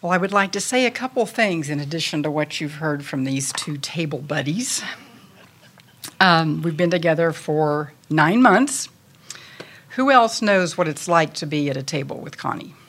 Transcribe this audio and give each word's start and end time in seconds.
Well, 0.00 0.12
I 0.12 0.16
would 0.16 0.30
like 0.30 0.52
to 0.52 0.60
say 0.60 0.86
a 0.86 0.92
couple 0.92 1.26
things 1.26 1.68
in 1.68 1.80
addition 1.80 2.22
to 2.22 2.30
what 2.30 2.60
you've 2.60 2.74
heard 2.74 3.04
from 3.04 3.24
these 3.24 3.52
two 3.52 3.76
table 3.78 4.20
buddies. 4.20 4.80
Um, 6.20 6.62
we've 6.62 6.76
been 6.76 6.90
together 6.90 7.32
for 7.32 7.92
nine 8.08 8.40
months. 8.40 8.88
Who 9.96 10.12
else 10.12 10.40
knows 10.40 10.78
what 10.78 10.86
it's 10.86 11.08
like 11.08 11.34
to 11.34 11.46
be 11.46 11.68
at 11.68 11.76
a 11.76 11.82
table 11.82 12.18
with 12.18 12.36
Connie? 12.36 12.74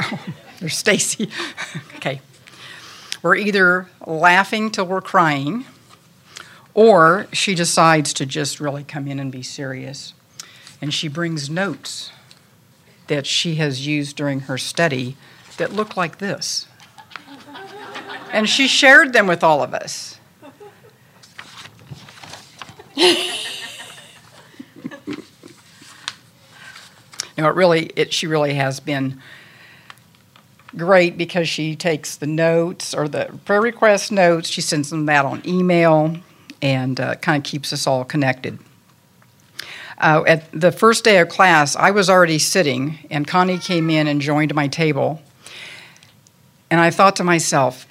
Oh, 0.00 0.18
there's 0.58 0.78
Stacy. 0.78 1.28
okay. 1.96 2.22
We're 3.20 3.36
either 3.36 3.88
laughing 4.06 4.70
till 4.70 4.86
we're 4.86 5.02
crying, 5.02 5.66
or 6.72 7.26
she 7.34 7.54
decides 7.54 8.14
to 8.14 8.24
just 8.24 8.58
really 8.58 8.84
come 8.84 9.06
in 9.06 9.20
and 9.20 9.30
be 9.30 9.42
serious. 9.42 10.14
And 10.80 10.94
she 10.94 11.08
brings 11.08 11.50
notes 11.50 12.10
that 13.06 13.26
she 13.26 13.56
has 13.56 13.86
used 13.86 14.16
during 14.16 14.40
her 14.40 14.58
study 14.58 15.16
that 15.56 15.72
look 15.72 15.96
like 15.96 16.18
this. 16.18 16.66
And 18.32 18.48
she 18.48 18.66
shared 18.66 19.12
them 19.12 19.26
with 19.26 19.44
all 19.44 19.62
of 19.62 19.74
us. 19.74 20.18
no, 27.36 27.48
it 27.48 27.54
really, 27.54 27.86
it, 27.96 28.12
she 28.12 28.26
really 28.26 28.54
has 28.54 28.80
been 28.80 29.20
great 30.76 31.18
because 31.18 31.48
she 31.48 31.76
takes 31.76 32.16
the 32.16 32.26
notes 32.26 32.94
or 32.94 33.08
the 33.08 33.38
prayer 33.44 33.60
request 33.60 34.10
notes, 34.12 34.48
she 34.48 34.60
sends 34.60 34.90
them 34.90 35.08
out 35.08 35.26
on 35.26 35.42
email, 35.46 36.16
and 36.60 37.00
uh, 37.00 37.14
kind 37.16 37.44
of 37.44 37.50
keeps 37.50 37.72
us 37.72 37.86
all 37.86 38.04
connected. 38.04 38.58
Uh, 40.02 40.24
at 40.26 40.50
the 40.50 40.72
first 40.72 41.04
day 41.04 41.18
of 41.18 41.28
class, 41.28 41.76
I 41.76 41.92
was 41.92 42.10
already 42.10 42.40
sitting, 42.40 42.98
and 43.08 43.24
Connie 43.26 43.58
came 43.58 43.88
in 43.88 44.08
and 44.08 44.20
joined 44.20 44.52
my 44.52 44.66
table. 44.66 45.22
And 46.72 46.80
I 46.80 46.90
thought 46.90 47.14
to 47.16 47.24
myself, 47.24 47.86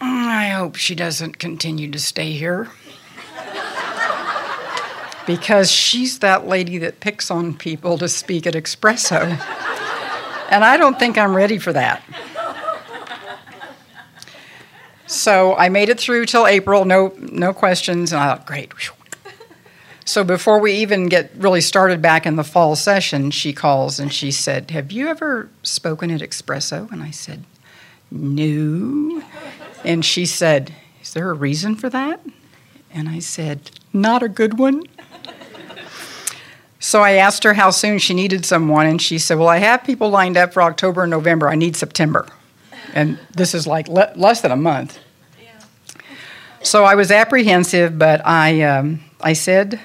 I 0.02 0.48
hope 0.48 0.74
she 0.74 0.96
doesn't 0.96 1.38
continue 1.38 1.88
to 1.92 2.00
stay 2.00 2.32
here. 2.32 2.68
because 5.26 5.70
she's 5.70 6.18
that 6.18 6.48
lady 6.48 6.78
that 6.78 6.98
picks 6.98 7.30
on 7.30 7.54
people 7.54 7.96
to 7.98 8.08
speak 8.08 8.44
at 8.44 8.54
Expresso. 8.54 9.22
and 10.50 10.64
I 10.64 10.76
don't 10.76 10.98
think 10.98 11.16
I'm 11.16 11.36
ready 11.36 11.58
for 11.58 11.72
that. 11.72 12.02
So 15.06 15.54
I 15.54 15.68
made 15.68 15.90
it 15.90 16.00
through 16.00 16.26
till 16.26 16.48
April, 16.48 16.84
no, 16.86 17.14
no 17.18 17.52
questions, 17.52 18.12
and 18.12 18.20
I 18.20 18.34
thought, 18.34 18.46
great. 18.46 18.72
So 20.04 20.24
before 20.24 20.58
we 20.58 20.72
even 20.72 21.06
get 21.06 21.30
really 21.36 21.60
started 21.60 22.02
back 22.02 22.26
in 22.26 22.36
the 22.36 22.44
fall 22.44 22.74
session, 22.76 23.30
she 23.30 23.52
calls 23.52 24.00
and 24.00 24.12
she 24.12 24.30
said, 24.30 24.70
Have 24.70 24.90
you 24.90 25.08
ever 25.08 25.48
spoken 25.62 26.10
at 26.10 26.20
Expresso? 26.20 26.90
And 26.90 27.02
I 27.02 27.10
said, 27.10 27.44
No. 28.10 29.22
And 29.84 30.04
she 30.04 30.26
said, 30.26 30.74
Is 31.00 31.12
there 31.12 31.30
a 31.30 31.34
reason 31.34 31.76
for 31.76 31.88
that? 31.90 32.20
And 32.92 33.08
I 33.08 33.20
said, 33.20 33.70
Not 33.92 34.22
a 34.22 34.28
good 34.28 34.58
one. 34.58 34.84
So 36.80 37.00
I 37.00 37.12
asked 37.12 37.44
her 37.44 37.54
how 37.54 37.70
soon 37.70 38.00
she 38.00 38.12
needed 38.12 38.44
someone, 38.44 38.86
and 38.86 39.00
she 39.00 39.16
said, 39.16 39.38
Well, 39.38 39.48
I 39.48 39.58
have 39.58 39.84
people 39.84 40.10
lined 40.10 40.36
up 40.36 40.52
for 40.52 40.62
October 40.62 41.02
and 41.02 41.10
November. 41.10 41.48
I 41.48 41.54
need 41.54 41.76
September. 41.76 42.26
And 42.92 43.20
this 43.30 43.54
is 43.54 43.68
like 43.68 43.86
le- 43.86 44.12
less 44.16 44.40
than 44.40 44.50
a 44.50 44.56
month. 44.56 44.98
So 46.64 46.84
I 46.84 46.94
was 46.94 47.10
apprehensive, 47.10 47.98
but 47.98 48.24
I, 48.26 48.62
um, 48.62 49.00
I 49.20 49.32
said 49.32 49.80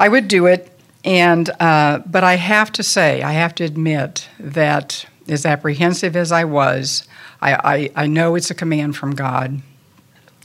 I 0.00 0.08
would 0.08 0.28
do 0.28 0.46
it. 0.46 0.72
And, 1.04 1.50
uh, 1.60 2.00
but 2.06 2.24
I 2.24 2.36
have 2.36 2.72
to 2.72 2.82
say, 2.82 3.22
I 3.22 3.32
have 3.32 3.54
to 3.56 3.64
admit 3.64 4.28
that 4.38 5.06
as 5.28 5.44
apprehensive 5.44 6.16
as 6.16 6.32
I 6.32 6.44
was, 6.44 7.06
I, 7.42 7.52
I, 7.54 7.90
I 8.04 8.06
know 8.06 8.34
it's 8.34 8.50
a 8.50 8.54
command 8.54 8.96
from 8.96 9.14
God, 9.14 9.60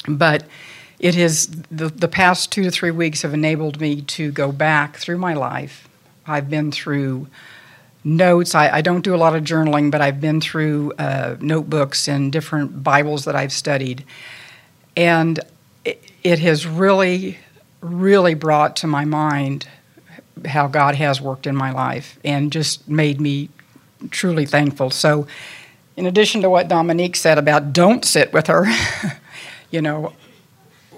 but 0.07 0.45
it 0.99 1.15
has, 1.15 1.47
the, 1.71 1.87
the 1.87 2.07
past 2.09 2.51
two 2.51 2.63
to 2.63 2.71
three 2.71 2.91
weeks 2.91 3.21
have 3.21 3.33
enabled 3.33 3.79
me 3.79 4.01
to 4.01 4.31
go 4.31 4.51
back 4.51 4.97
through 4.97 5.17
my 5.17 5.33
life. 5.33 5.87
I've 6.27 6.49
been 6.49 6.71
through 6.71 7.27
notes. 8.03 8.55
I, 8.55 8.77
I, 8.77 8.81
don't 8.81 9.03
do 9.03 9.15
a 9.15 9.17
lot 9.17 9.35
of 9.35 9.43
journaling, 9.43 9.89
but 9.89 10.01
I've 10.01 10.21
been 10.21 10.41
through 10.41 10.93
uh, 10.99 11.37
notebooks 11.39 12.07
and 12.07 12.31
different 12.31 12.83
Bibles 12.83 13.25
that 13.25 13.35
I've 13.35 13.51
studied. 13.51 14.05
And 14.95 15.39
it, 15.83 16.03
it 16.23 16.39
has 16.39 16.67
really, 16.67 17.37
really 17.85 18.33
brought 18.33 18.75
to 18.77 18.87
my 18.87 19.05
mind 19.05 19.67
how 20.45 20.67
God 20.67 20.95
has 20.95 21.21
worked 21.21 21.47
in 21.47 21.55
my 21.55 21.71
life 21.71 22.19
and 22.23 22.51
just 22.51 22.87
made 22.87 23.21
me 23.21 23.49
truly 24.09 24.45
thankful. 24.45 24.89
So, 24.89 25.27
in 25.95 26.05
addition 26.05 26.41
to 26.41 26.49
what 26.49 26.67
Dominique 26.67 27.15
said 27.15 27.37
about 27.37 27.71
don't 27.71 28.03
sit 28.03 28.33
with 28.33 28.47
her, 28.47 28.65
you 29.71 29.81
know, 29.81 30.13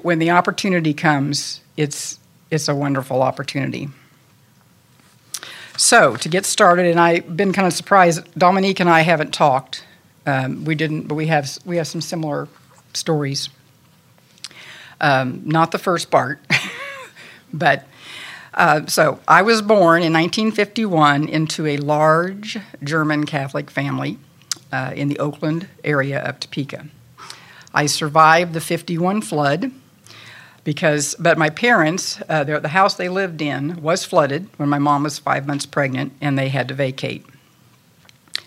when 0.02 0.20
the 0.20 0.32
opportunity 0.32 0.94
comes, 0.94 1.62
it's 1.76 2.20
it's 2.50 2.68
a 2.68 2.76
wonderful 2.76 3.22
opportunity. 3.22 3.90
So 5.78 6.16
to 6.16 6.30
get 6.30 6.46
started, 6.46 6.88
and 6.88 7.00
I've 7.00 7.38
been 7.38 7.54
kind 7.54 7.68
of 7.68 7.74
surprised. 7.74 8.22
Dominique 8.38 8.80
and 8.80 8.90
I 8.90 9.02
haven't 9.02 9.34
talked. 9.34 9.84
Um, 10.26 10.66
we 10.66 10.74
didn't, 10.76 11.04
but 11.04 11.16
we 11.16 11.28
have 11.28 11.58
we 11.66 11.78
have 11.78 11.88
some 11.88 12.02
similar 12.02 12.48
stories. 12.94 13.50
Um, 15.00 15.44
not 15.46 15.72
the 15.72 15.78
first 15.78 16.10
part, 16.10 16.40
but 17.58 17.86
uh, 18.54 18.86
so 18.88 19.20
I 19.28 19.44
was 19.44 19.62
born 19.62 20.02
in 20.02 20.14
1951 20.14 21.28
into 21.28 21.68
a 21.68 21.78
large 21.78 22.58
German 22.84 23.26
Catholic 23.26 23.70
family 23.70 24.18
uh, 24.72 24.94
in 24.96 25.10
the 25.10 25.20
Oakland 25.20 25.68
area 25.84 26.20
of 26.20 26.40
Topeka. 26.40 26.88
I 27.74 27.86
survived 27.86 28.54
the 28.54 28.62
51 28.62 29.22
flood 29.22 29.72
because, 30.64 31.16
but 31.20 31.38
my 31.38 31.50
parents, 31.50 32.20
uh, 32.28 32.44
the 32.44 32.70
house 32.70 32.96
they 32.96 33.10
lived 33.10 33.42
in 33.42 33.82
was 33.82 34.04
flooded 34.04 34.50
when 34.58 34.70
my 34.70 34.80
mom 34.80 35.04
was 35.04 35.20
five 35.20 35.46
months 35.46 35.66
pregnant 35.66 36.14
and 36.20 36.38
they 36.38 36.50
had 36.50 36.68
to 36.70 36.74
vacate. 36.74 37.26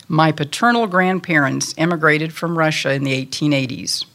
My 0.07 0.33
paternal 0.33 0.87
grandparents 0.87 1.73
immigrated 1.77 2.33
from 2.33 2.57
Russia 2.57 2.91
in 2.91 3.05
the 3.05 3.25
1880s. 3.25 4.05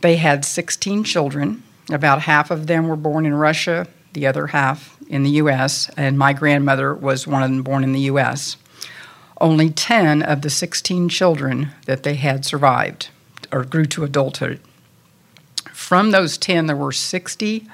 They 0.00 0.16
had 0.16 0.44
16 0.44 1.04
children. 1.04 1.62
About 1.92 2.22
half 2.22 2.50
of 2.50 2.66
them 2.66 2.88
were 2.88 2.96
born 2.96 3.26
in 3.26 3.34
Russia, 3.34 3.86
the 4.12 4.26
other 4.26 4.48
half 4.48 4.96
in 5.08 5.22
the 5.22 5.30
U.S., 5.30 5.90
and 5.96 6.18
my 6.18 6.32
grandmother 6.32 6.94
was 6.94 7.26
one 7.26 7.42
of 7.42 7.50
them 7.50 7.62
born 7.62 7.84
in 7.84 7.92
the 7.92 8.00
U.S. 8.00 8.56
Only 9.40 9.70
10 9.70 10.22
of 10.22 10.42
the 10.42 10.50
16 10.50 11.08
children 11.08 11.70
that 11.86 12.02
they 12.02 12.14
had 12.14 12.44
survived 12.44 13.08
or 13.52 13.64
grew 13.64 13.86
to 13.86 14.04
adulthood. 14.04 14.60
From 15.72 16.10
those 16.10 16.38
10, 16.38 16.66
there 16.66 16.76
were 16.76 16.92
60 16.92 17.66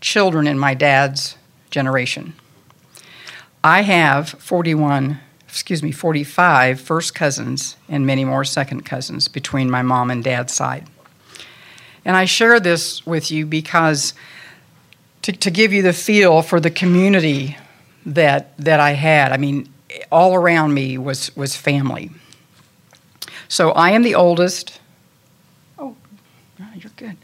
children 0.00 0.46
in 0.46 0.58
my 0.58 0.74
dad's 0.74 1.36
generation. 1.70 2.34
I 3.64 3.82
have 3.82 4.28
41, 4.28 5.18
excuse 5.48 5.82
me, 5.82 5.90
45 5.90 6.80
first 6.80 7.14
cousins 7.14 7.76
and 7.88 8.06
many 8.06 8.24
more 8.24 8.44
second 8.44 8.84
cousins 8.84 9.26
between 9.26 9.70
my 9.70 9.82
mom 9.82 10.10
and 10.10 10.22
dad's 10.22 10.52
side. 10.52 10.86
And 12.06 12.16
I 12.16 12.24
share 12.24 12.60
this 12.60 13.04
with 13.04 13.32
you 13.32 13.44
because 13.44 14.14
to, 15.22 15.32
to 15.32 15.50
give 15.50 15.72
you 15.72 15.82
the 15.82 15.92
feel 15.92 16.40
for 16.40 16.60
the 16.60 16.70
community 16.70 17.56
that, 18.06 18.56
that 18.58 18.78
I 18.78 18.92
had, 18.92 19.32
I 19.32 19.38
mean, 19.38 19.68
all 20.12 20.36
around 20.36 20.72
me 20.72 20.98
was, 20.98 21.34
was 21.36 21.56
family. 21.56 22.12
So 23.48 23.72
I 23.72 23.90
am 23.90 24.04
the 24.04 24.14
oldest. 24.14 24.80
Oh, 25.80 25.96
you're 26.76 26.92
good. 26.94 27.16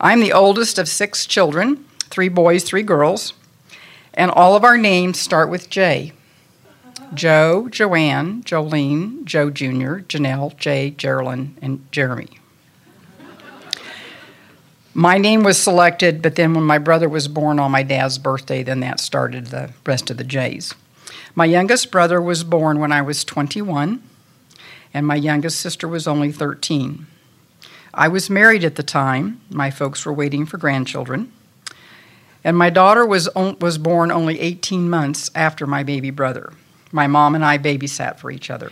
I'm 0.00 0.20
the 0.20 0.32
oldest 0.32 0.78
of 0.78 0.88
six 0.88 1.26
children 1.26 1.84
three 2.08 2.28
boys, 2.28 2.62
three 2.62 2.84
girls. 2.84 3.32
And 4.14 4.30
all 4.30 4.54
of 4.54 4.62
our 4.62 4.78
names 4.78 5.18
start 5.18 5.50
with 5.50 5.68
J. 5.68 6.12
Joe, 7.12 7.68
Joanne, 7.68 8.44
Joleen, 8.44 9.24
Joe 9.24 9.50
Jr., 9.50 10.04
Janelle, 10.06 10.56
Jay, 10.56 10.90
Geraldine, 10.90 11.56
and 11.60 11.84
Jeremy. 11.90 12.38
My 14.96 15.18
name 15.18 15.42
was 15.42 15.60
selected, 15.60 16.22
but 16.22 16.36
then 16.36 16.54
when 16.54 16.62
my 16.62 16.78
brother 16.78 17.08
was 17.08 17.26
born 17.26 17.58
on 17.58 17.72
my 17.72 17.82
dad's 17.82 18.16
birthday, 18.16 18.62
then 18.62 18.78
that 18.80 19.00
started 19.00 19.46
the 19.46 19.72
rest 19.84 20.08
of 20.08 20.18
the 20.18 20.24
J's. 20.24 20.72
My 21.34 21.46
youngest 21.46 21.90
brother 21.90 22.22
was 22.22 22.44
born 22.44 22.78
when 22.78 22.92
I 22.92 23.02
was 23.02 23.24
21, 23.24 24.00
and 24.94 25.04
my 25.04 25.16
youngest 25.16 25.58
sister 25.58 25.88
was 25.88 26.06
only 26.06 26.30
13. 26.30 27.08
I 27.92 28.06
was 28.06 28.30
married 28.30 28.62
at 28.62 28.76
the 28.76 28.84
time. 28.84 29.40
My 29.50 29.72
folks 29.72 30.06
were 30.06 30.12
waiting 30.12 30.46
for 30.46 30.58
grandchildren. 30.58 31.32
And 32.44 32.56
my 32.56 32.70
daughter 32.70 33.04
was, 33.04 33.28
was 33.34 33.78
born 33.78 34.12
only 34.12 34.38
18 34.38 34.88
months 34.88 35.28
after 35.34 35.66
my 35.66 35.82
baby 35.82 36.10
brother. 36.10 36.52
My 36.92 37.08
mom 37.08 37.34
and 37.34 37.44
I 37.44 37.58
babysat 37.58 38.20
for 38.20 38.30
each 38.30 38.48
other. 38.48 38.70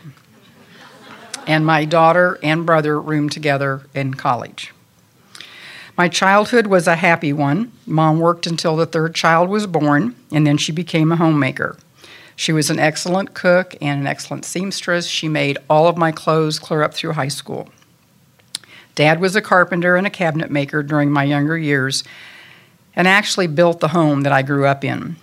And 1.48 1.66
my 1.66 1.84
daughter 1.84 2.38
and 2.44 2.64
brother 2.64 3.00
roomed 3.00 3.32
together 3.32 3.82
in 3.92 4.14
college. 4.14 4.71
My 5.96 6.08
childhood 6.08 6.68
was 6.68 6.86
a 6.86 6.96
happy 6.96 7.32
one. 7.32 7.70
Mom 7.86 8.18
worked 8.18 8.46
until 8.46 8.76
the 8.76 8.86
third 8.86 9.14
child 9.14 9.50
was 9.50 9.66
born, 9.66 10.16
and 10.32 10.46
then 10.46 10.56
she 10.56 10.72
became 10.72 11.12
a 11.12 11.16
homemaker. 11.16 11.76
She 12.34 12.52
was 12.52 12.70
an 12.70 12.78
excellent 12.78 13.34
cook 13.34 13.74
and 13.80 14.00
an 14.00 14.06
excellent 14.06 14.44
seamstress. 14.44 15.06
She 15.06 15.28
made 15.28 15.58
all 15.68 15.88
of 15.88 15.98
my 15.98 16.10
clothes 16.10 16.58
clear 16.58 16.82
up 16.82 16.94
through 16.94 17.12
high 17.12 17.28
school. 17.28 17.68
Dad 18.94 19.20
was 19.20 19.36
a 19.36 19.42
carpenter 19.42 19.96
and 19.96 20.06
a 20.06 20.10
cabinet 20.10 20.50
maker 20.50 20.82
during 20.82 21.10
my 21.10 21.24
younger 21.24 21.58
years 21.58 22.04
and 22.94 23.06
actually 23.08 23.46
built 23.46 23.80
the 23.80 23.88
home 23.88 24.22
that 24.22 24.32
I 24.32 24.42
grew 24.42 24.66
up 24.66 24.84
in. 24.84 25.16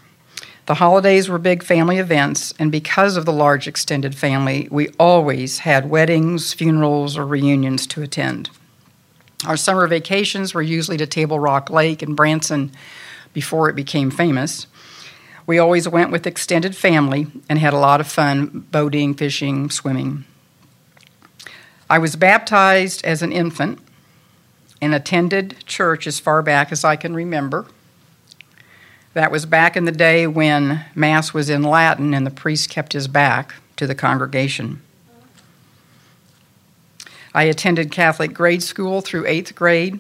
The 0.66 0.76
holidays 0.76 1.28
were 1.28 1.40
big 1.40 1.64
family 1.64 1.98
events, 1.98 2.54
and 2.60 2.72
because 2.72 3.18
of 3.18 3.26
the 3.26 3.34
large 3.34 3.68
extended 3.68 4.14
family, 4.14 4.68
we 4.70 4.90
always 5.00 5.60
had 5.60 5.90
weddings, 5.90 6.54
funerals, 6.54 7.18
or 7.18 7.26
reunions 7.26 7.88
to 7.88 8.04
attend. 8.04 8.52
Our 9.46 9.58
summer 9.58 9.88
vacations 9.88 10.54
were 10.54 10.62
usually 10.62 10.98
to 10.98 11.08
Table 11.08 11.40
Rock 11.40 11.70
Lake 11.70 12.04
in 12.04 12.14
Branson 12.14 12.72
before 13.34 13.70
it 13.70 13.76
became 13.76 14.12
famous. 14.12 14.68
We 15.48 15.58
always 15.58 15.88
went 15.88 16.12
with 16.12 16.28
extended 16.28 16.76
family 16.76 17.28
and 17.48 17.58
had 17.58 17.74
a 17.74 17.80
lot 17.80 18.02
of 18.02 18.08
fun 18.08 18.68
boating, 18.72 19.14
fishing, 19.14 19.70
swimming. 19.70 20.26
I 21.90 22.00
was 22.00 22.16
baptized 22.16 23.04
as 23.06 23.22
an 23.22 23.32
infant 23.32 23.80
and 24.82 24.94
attended 24.94 25.66
church 25.66 26.06
as 26.06 26.20
far 26.20 26.42
back 26.42 26.72
as 26.72 26.84
I 26.84 26.96
can 26.96 27.16
remember. 27.16 27.66
That 29.14 29.32
was 29.32 29.46
back 29.46 29.76
in 29.76 29.86
the 29.86 29.92
day 29.92 30.28
when 30.28 30.86
Mass 30.94 31.34
was 31.34 31.50
in 31.50 31.64
Latin 31.64 32.14
and 32.14 32.28
the 32.28 32.32
priest 32.32 32.70
kept 32.70 32.94
his 32.94 33.08
back 33.08 33.56
to 33.78 33.88
the 33.88 33.96
congregation. 33.96 34.82
I 37.34 37.44
attended 37.44 37.92
Catholic 37.92 38.34
grade 38.34 38.64
school 38.64 39.02
through 39.02 39.28
eighth 39.28 39.56
grade, 39.56 40.00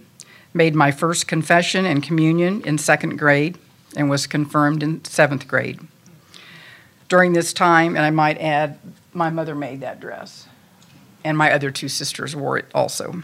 made 0.53 0.75
my 0.75 0.91
first 0.91 1.27
confession 1.27 1.85
and 1.85 2.03
communion 2.03 2.61
in 2.63 2.77
second 2.77 3.17
grade, 3.17 3.57
and 3.95 4.09
was 4.09 4.27
confirmed 4.27 4.83
in 4.83 5.03
seventh 5.05 5.47
grade. 5.47 5.79
During 7.07 7.33
this 7.33 7.53
time, 7.53 7.95
and 7.95 8.05
I 8.05 8.09
might 8.09 8.39
add, 8.39 8.79
my 9.13 9.29
mother 9.29 9.55
made 9.55 9.81
that 9.81 9.99
dress, 9.99 10.47
and 11.23 11.37
my 11.37 11.51
other 11.51 11.71
two 11.71 11.87
sisters 11.89 12.35
wore 12.35 12.57
it 12.57 12.65
also. 12.73 13.23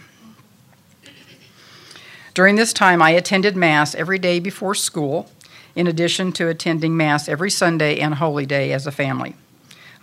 During 2.34 2.56
this 2.56 2.74
time, 2.74 3.01
I 3.01 3.12
attended 3.12 3.56
Mass 3.56 3.96
every 3.96 4.19
day 4.19 4.40
before 4.40 4.75
school, 4.75 5.30
in 5.75 5.88
addition 5.88 6.31
to 6.34 6.48
attending 6.48 6.98
Mass 6.98 7.30
every 7.30 7.50
Sunday 7.50 8.00
and 8.00 8.16
Holy 8.16 8.46
Day 8.46 8.72
as 8.72 8.86
a 8.86 8.92
family. 8.92 9.36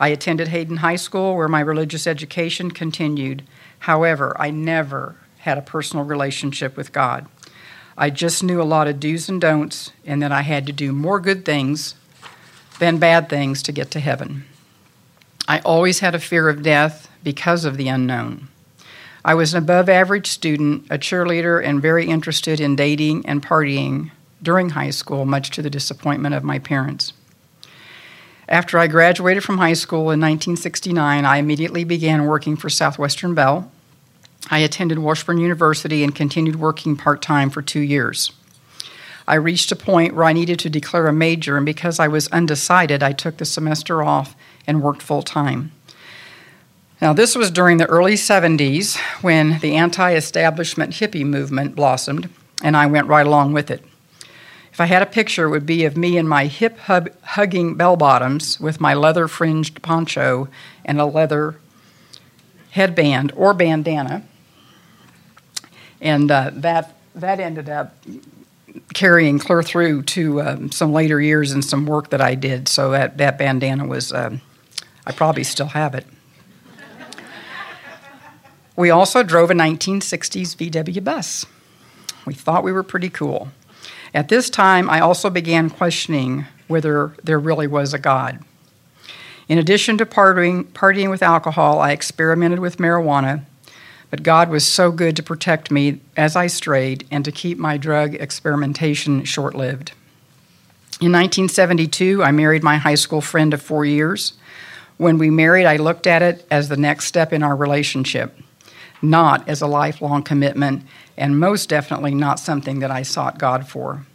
I 0.01 0.09
attended 0.09 0.49
Hayden 0.49 0.79
High 0.79 0.97
School, 0.97 1.37
where 1.37 1.49
my 1.49 1.61
religious 1.61 2.07
education 2.07 2.71
continued. 2.71 3.43
However, 3.83 4.37
I 4.39 4.51
never 4.51 5.17
had 5.39 5.59
a 5.59 5.63
personal 5.63 6.05
relationship 6.05 6.77
with 6.77 6.93
God. 6.93 7.27
I 7.99 8.11
just 8.11 8.45
knew 8.45 8.63
a 8.63 8.65
lot 8.65 8.87
of 8.87 9.01
do's 9.01 9.29
and 9.29 9.41
don'ts, 9.41 9.91
and 10.07 10.23
that 10.23 10.31
I 10.31 10.43
had 10.43 10.67
to 10.67 10.73
do 10.73 10.93
more 10.93 11.19
good 11.19 11.45
things 11.45 11.97
than 12.79 12.99
bad 12.99 13.29
things 13.29 13.61
to 13.65 13.73
get 13.73 13.91
to 13.91 13.99
heaven. 13.99 14.45
I 15.49 15.59
always 15.61 15.99
had 15.99 16.15
a 16.15 16.21
fear 16.21 16.49
of 16.49 16.63
death 16.63 17.11
because 17.25 17.65
of 17.65 17.77
the 17.77 17.89
unknown. 17.89 18.47
I 19.25 19.35
was 19.35 19.53
an 19.53 19.65
above 19.65 19.89
average 19.89 20.29
student, 20.29 20.87
a 20.89 20.97
cheerleader, 20.97 21.61
and 21.61 21.83
very 21.83 22.07
interested 22.07 22.61
in 22.61 22.77
dating 22.77 23.27
and 23.27 23.43
partying 23.43 24.13
during 24.41 24.71
high 24.71 24.91
school, 24.91 25.25
much 25.25 25.51
to 25.51 25.63
the 25.63 25.71
disappointment 25.71 26.37
of 26.37 26.45
my 26.45 26.61
parents. 26.61 27.15
After 28.49 28.79
I 28.79 28.87
graduated 28.89 29.45
from 29.45 29.59
high 29.59 29.73
school 29.75 30.11
in 30.11 30.21
1969, 30.21 31.25
I 31.25 31.37
immediately 31.37 31.85
began 31.85 32.27
working 32.27 32.57
for 32.57 32.69
Southwestern 32.69 33.35
Bell. 33.35 33.71
I 34.51 34.59
attended 34.59 34.99
Washburn 34.99 35.39
University 35.39 36.03
and 36.03 36.15
continued 36.15 36.57
working 36.57 36.97
part 36.97 37.23
time 37.23 37.51
for 37.51 37.63
two 37.63 37.81
years. 37.81 38.33
I 39.29 39.37
reached 39.37 39.71
a 39.71 39.77
point 39.77 40.15
where 40.15 40.25
I 40.25 40.33
needed 40.33 40.59
to 40.61 40.71
declare 40.71 41.07
a 41.07 41.13
major, 41.13 41.57
and 41.57 41.65
because 41.65 42.01
I 42.01 42.09
was 42.09 42.27
undecided, 42.29 43.03
I 43.03 43.13
took 43.13 43.37
the 43.37 43.45
semester 43.45 44.03
off 44.03 44.35
and 44.67 44.83
worked 44.83 45.03
full 45.03 45.23
time. 45.23 45.71
Now, 47.01 47.13
this 47.13 47.37
was 47.37 47.51
during 47.51 47.79
the 47.79 47.87
early 47.87 48.15
70s 48.15 48.97
when 49.23 49.59
the 49.61 49.77
anti 49.77 50.15
establishment 50.15 50.95
hippie 50.95 51.25
movement 51.25 51.77
blossomed, 51.77 52.29
and 52.63 52.77
I 52.77 52.87
went 52.87 53.07
right 53.07 53.27
along 53.27 53.53
with 53.53 53.71
it. 53.71 53.85
If 54.73 54.81
I 54.81 54.87
had 54.87 55.03
a 55.03 55.07
picture, 55.07 55.45
it 55.45 55.51
would 55.51 55.67
be 55.67 55.85
of 55.85 55.99
me 55.99 56.17
in 56.17 56.27
my 56.27 56.47
hip 56.47 56.79
hug 56.79 57.11
hugging 57.23 57.75
bell 57.75 57.97
bottoms 57.97 58.59
with 58.59 58.81
my 58.81 58.95
leather 58.95 59.29
fringed 59.29 59.83
poncho 59.83 60.49
and 60.85 60.99
a 60.99 61.05
leather 61.05 61.57
headband 62.71 63.33
or 63.37 63.53
bandana. 63.53 64.25
And 66.01 66.31
uh, 66.31 66.51
that, 66.55 66.97
that 67.15 67.39
ended 67.39 67.69
up 67.69 67.95
carrying 68.95 69.39
clear 69.39 69.63
through 69.63 70.05
to 70.05 70.41
um, 70.41 70.73
some 70.73 70.91
later 70.91 71.21
years 71.21 71.53
and 71.53 71.63
some 71.63 71.85
work 71.85 72.09
that 72.09 72.23
I 72.23 72.35
did. 72.35 72.67
So 72.67 72.93
that, 72.93 73.19
that 73.19 73.37
bandana 73.37 73.87
was, 73.87 74.11
um, 74.11 74.41
I 75.07 75.13
probably 75.13 75.45
still 75.45 75.67
have 75.67 75.95
it. 75.95 76.07
We 78.75 78.89
also 78.89 79.23
drove 79.23 79.51
a 79.51 79.55
1960s 79.55 80.57
VW 80.57 81.05
bus. 81.05 81.45
We 82.25 82.33
thought 82.33 82.65
we 82.65 82.73
were 82.73 82.83
pretty 82.83 83.11
cool. 83.11 83.49
At 84.15 84.29
this 84.29 84.51
time, 84.51 84.91
I 84.91 85.01
also 85.01 85.31
began 85.31 85.71
questioning 85.71 86.45
whether 86.69 87.15
there 87.23 87.39
really 87.39 87.67
was 87.67 87.95
a 87.95 87.99
God. 87.99 88.41
In 89.49 89.59
addition 89.59 89.99
to 89.99 90.07
partying, 90.07 90.65
partying 90.73 91.11
with 91.11 91.23
alcohol, 91.23 91.81
I 91.81 91.93
experimented 91.93 92.59
with 92.59 92.77
marijuana, 92.77 93.45
but 94.11 94.23
God 94.23 94.51
was 94.51 94.67
so 94.67 94.93
good 94.93 95.17
to 95.17 95.23
protect 95.23 95.71
me 95.71 96.01
as 96.17 96.37
I 96.37 96.47
strayed 96.47 97.07
and 97.11 97.25
to 97.25 97.33
keep 97.33 97.59
my 97.59 97.79
drug 97.79 98.15
experimentation 98.15 99.25
short 99.25 99.55
lived. 99.55 99.93
In 101.01 101.11
1972, 101.11 102.23
I 102.23 102.31
married 102.33 102.63
my 102.63 102.77
high 102.77 102.95
school 102.95 103.23
friend 103.23 103.55
of 103.55 103.63
four 103.63 103.85
years. 103.85 104.35
When 104.99 105.19
we 105.19 105.31
married, 105.31 105.67
I 105.67 105.77
looked 105.77 106.07
at 106.07 106.23
it 106.23 106.47
as 106.51 106.69
the 106.69 106.77
next 106.77 107.07
step 107.07 107.33
in 107.33 107.43
our 107.43 107.57
relationship 107.57 108.39
not 109.03 109.47
as 109.49 109.61
a 109.61 109.67
lifelong 109.67 110.23
commitment, 110.23 110.85
and 111.17 111.39
most 111.39 111.69
definitely 111.69 112.15
not 112.15 112.39
something 112.39 112.81
that 112.81 112.91
I 112.91 113.03
sought 113.03 113.39
God 113.39 113.69
for. 113.69 114.07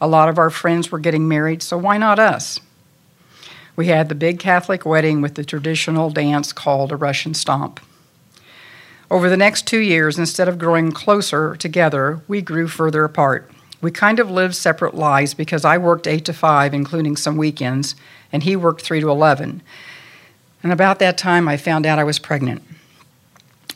A 0.00 0.08
lot 0.08 0.28
of 0.28 0.38
our 0.38 0.50
friends 0.50 0.90
were 0.90 0.98
getting 0.98 1.28
married, 1.28 1.62
so 1.62 1.78
why 1.78 1.98
not 1.98 2.18
us? 2.18 2.60
We 3.76 3.86
had 3.88 4.08
the 4.08 4.14
big 4.14 4.38
Catholic 4.38 4.86
wedding 4.86 5.20
with 5.20 5.34
the 5.34 5.44
traditional 5.44 6.10
dance 6.10 6.52
called 6.52 6.92
a 6.92 6.96
Russian 6.96 7.34
stomp. 7.34 7.80
Over 9.10 9.28
the 9.28 9.36
next 9.36 9.66
two 9.66 9.78
years, 9.78 10.18
instead 10.18 10.48
of 10.48 10.58
growing 10.58 10.92
closer 10.92 11.56
together, 11.56 12.20
we 12.26 12.40
grew 12.40 12.68
further 12.68 13.04
apart. 13.04 13.50
We 13.80 13.90
kind 13.90 14.18
of 14.18 14.30
lived 14.30 14.54
separate 14.54 14.94
lives 14.94 15.34
because 15.34 15.64
I 15.64 15.76
worked 15.76 16.06
8 16.06 16.24
to 16.24 16.32
5, 16.32 16.72
including 16.72 17.16
some 17.16 17.36
weekends, 17.36 17.94
and 18.32 18.42
he 18.42 18.56
worked 18.56 18.80
3 18.80 19.00
to 19.00 19.10
11. 19.10 19.62
And 20.62 20.72
about 20.72 20.98
that 21.00 21.18
time, 21.18 21.48
I 21.48 21.58
found 21.58 21.84
out 21.84 21.98
I 21.98 22.04
was 22.04 22.18
pregnant. 22.18 22.62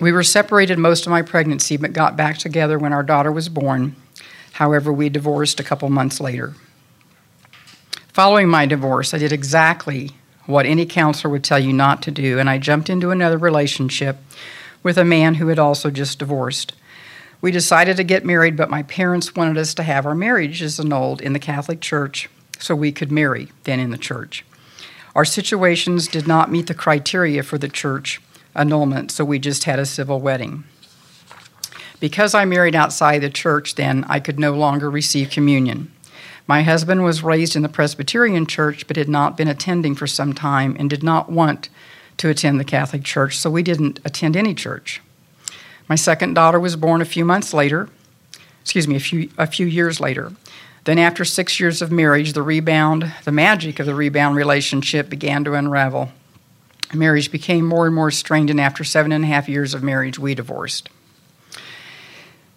We 0.01 0.13
were 0.13 0.23
separated 0.23 0.79
most 0.79 1.07
of 1.07 1.11
my 1.11 1.23
pregnancy, 1.23 1.77
but 1.77 1.93
got 1.93 2.17
back 2.17 2.39
together 2.39 2.79
when 2.79 2.93
our 2.93 3.03
daughter 3.03 3.33
was 3.33 3.49
born. 3.49 3.97
However, 4.53 4.93
we 4.93 5.09
divorced 5.09 5.59
a 5.59 5.65
couple 5.65 5.89
months 5.91 6.21
later. 6.21 6.55
Following 8.13 8.49
my 8.49 8.67
divorce, 8.67 9.13
I 9.13 9.19
did 9.19 9.33
exactly 9.33 10.13
what 10.47 10.67
any 10.67 10.87
counselor 10.87 11.31
would 11.33 11.45
tell 11.45 11.59
you 11.59 11.73
not 11.73 12.03
to 12.03 12.11
do, 12.11 12.39
and 12.39 12.49
I 12.49 12.59
jumped 12.59 12.89
into 12.89 13.11
another 13.11 13.39
relationship 13.39 14.19
with 14.83 14.99
a 14.99 15.05
man 15.05 15.35
who 15.35 15.49
had 15.49 15.59
also 15.59 15.91
just 15.91 16.19
divorced. 16.19 16.75
We 17.41 17.51
decided 17.51 17.97
to 17.97 18.05
get 18.05 18.25
married, 18.25 18.57
but 18.57 18.71
my 18.71 18.83
parents 18.85 19.37
wanted 19.37 19.59
us 19.59 19.75
to 19.75 19.83
have 19.83 20.07
our 20.07 20.15
marriages 20.15 20.81
annulled 20.81 21.21
in 21.21 21.33
the 21.33 21.39
Catholic 21.39 21.81
Church 21.81 22.29
so 22.59 22.75
we 22.75 22.93
could 22.93 23.13
marry 23.13 23.49
then 23.65 23.79
in 23.79 23.91
the 23.91 23.99
church. 23.99 24.45
Our 25.15 25.25
situations 25.25 26.09
did 26.09 26.27
not 26.27 26.51
meet 26.51 26.67
the 26.67 26.75
criteria 26.75 27.43
for 27.43 27.59
the 27.59 27.69
church, 27.69 28.21
annulment, 28.59 29.11
so 29.11 29.25
we 29.25 29.39
just 29.39 29.65
had 29.65 29.79
a 29.79 29.87
civil 29.87 30.21
wedding. 30.21 30.65
Because 32.01 32.35
I 32.35 32.45
married 32.45 32.75
outside 32.75 33.21
the 33.21 33.31
church, 33.31 33.75
then 33.75 34.05
I 34.09 34.21
could 34.21 34.39
no 34.39 34.53
longer 34.53 34.91
receive 34.91 35.31
communion. 35.31 35.91
My 36.47 36.63
husband 36.63 37.05
was 37.05 37.23
raised 37.23 37.57
in 37.57 37.63
the 37.63 37.69
Presbyterian 37.69 38.47
church 38.47 38.87
but 38.87 38.97
had 38.97 39.09
not 39.09 39.37
been 39.37 39.49
attending 39.49 39.95
for 39.95 40.07
some 40.07 40.33
time 40.33 40.77
and 40.79 40.89
did 40.89 41.03
not 41.03 41.31
want 41.31 41.69
to 42.19 42.29
attend 42.29 42.59
the 42.59 42.65
Catholic 42.65 43.05
Church, 43.05 43.37
so 43.37 43.51
we 43.51 43.63
didn't 43.63 44.01
attend 44.05 44.37
any 44.37 44.55
church. 44.55 45.01
My 45.89 45.95
second 45.95 46.35
daughter 46.35 46.59
was 46.59 46.77
born 46.77 47.01
a 47.01 47.07
few 47.07 47.25
months 47.25 47.55
later, 47.55 47.89
excuse 48.63 48.89
me, 48.89 48.97
a 48.97 49.01
few, 49.01 49.31
a 49.39 49.47
few 49.47 49.67
years 49.67 50.01
later. 50.01 50.33
Then, 50.85 50.99
after 50.99 51.25
six 51.25 51.61
years 51.61 51.83
of 51.83 51.93
marriage, 51.93 52.33
the 52.33 52.43
rebound, 52.43 53.13
the 53.25 53.33
magic 53.33 53.79
of 53.79 53.87
the 53.87 53.95
rebound 53.95 54.37
relationship 54.37 55.11
began 55.11 55.45
to 55.45 55.55
unravel 55.55 56.13
marriage 56.95 57.31
became 57.31 57.67
more 57.67 57.87
and 57.87 57.95
more 57.95 58.11
strained, 58.11 58.51
and 58.51 58.61
after 58.61 58.85
seven 58.85 59.13
and 59.13 59.25
a 59.25 59.29
half 59.29 59.49
years 59.49 59.75
of 59.75 59.83
marriage, 59.83 60.19
we 60.19 60.35
divorced. 60.35 60.89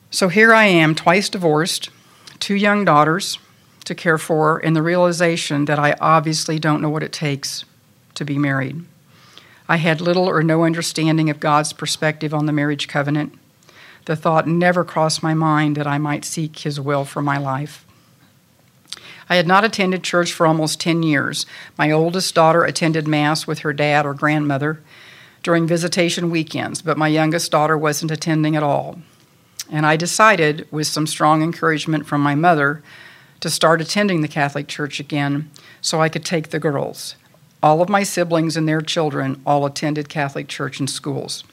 So 0.10 0.28
here 0.28 0.54
I 0.54 0.66
am, 0.66 0.96
twice 0.96 1.30
divorced, 1.30 1.90
two 2.40 2.56
young 2.56 2.86
daughters 2.86 3.40
to 3.86 3.96
care 3.96 4.18
for, 4.18 4.60
and 4.60 4.76
the 4.76 4.82
realization 4.82 5.66
that 5.66 5.80
I 5.80 5.96
obviously 6.00 6.60
don't 6.60 6.82
know 6.82 6.90
what 6.90 7.04
it 7.04 7.14
takes 7.14 7.66
to 8.16 8.26
be 8.26 8.38
married. 8.38 8.84
I 9.68 9.78
had 9.78 10.02
little 10.02 10.28
or 10.28 10.44
no 10.44 10.66
understanding 10.66 11.30
of 11.30 11.40
God's 11.40 11.72
perspective 11.72 12.34
on 12.34 12.46
the 12.46 12.52
marriage 12.52 12.88
covenant. 12.88 13.38
The 14.06 14.16
thought 14.16 14.48
never 14.48 14.84
crossed 14.84 15.24
my 15.24 15.34
mind 15.34 15.78
that 15.78 15.88
I 15.88 15.98
might 15.98 16.26
seek 16.26 16.60
His 16.60 16.80
will 16.80 17.06
for 17.06 17.22
my 17.22 17.38
life. 17.38 17.86
I 19.32 19.36
had 19.36 19.48
not 19.48 19.64
attended 19.64 20.04
church 20.04 20.34
for 20.34 20.46
almost 20.46 20.82
10 20.82 21.04
years. 21.04 21.46
My 21.78 21.90
oldest 21.90 22.36
daughter 22.36 22.66
attended 22.66 23.08
Mass 23.08 23.48
with 23.48 23.60
her 23.60 23.72
dad 23.72 24.06
or 24.06 24.14
grandmother 24.14 24.82
during 25.42 25.66
visitation 25.66 26.30
weekends, 26.30 26.82
but 26.82 26.98
my 26.98 27.08
youngest 27.08 27.50
daughter 27.50 27.78
wasn't 27.78 28.12
attending 28.12 28.58
at 28.58 28.62
all. 28.62 29.00
And 29.72 29.86
I 29.86 29.96
decided, 29.96 30.68
with 30.70 30.88
some 30.88 31.08
strong 31.08 31.42
encouragement 31.42 32.08
from 32.08 32.20
my 32.20 32.36
mother, 32.36 32.84
to 33.40 33.50
start 33.50 33.80
attending 33.80 34.20
the 34.20 34.28
Catholic 34.28 34.68
Church 34.68 35.00
again 35.00 35.50
so 35.80 36.02
I 36.02 36.10
could 36.10 36.26
take 36.26 36.50
the 36.50 36.60
girls. 36.60 37.16
All 37.64 37.82
of 37.82 37.88
my 37.88 38.04
siblings 38.04 38.58
and 38.58 38.68
their 38.68 38.82
children 38.82 39.42
all 39.46 39.66
attended 39.66 40.10
Catholic 40.10 40.50
Church 40.50 40.78
and 40.78 40.90
schools. 40.90 41.46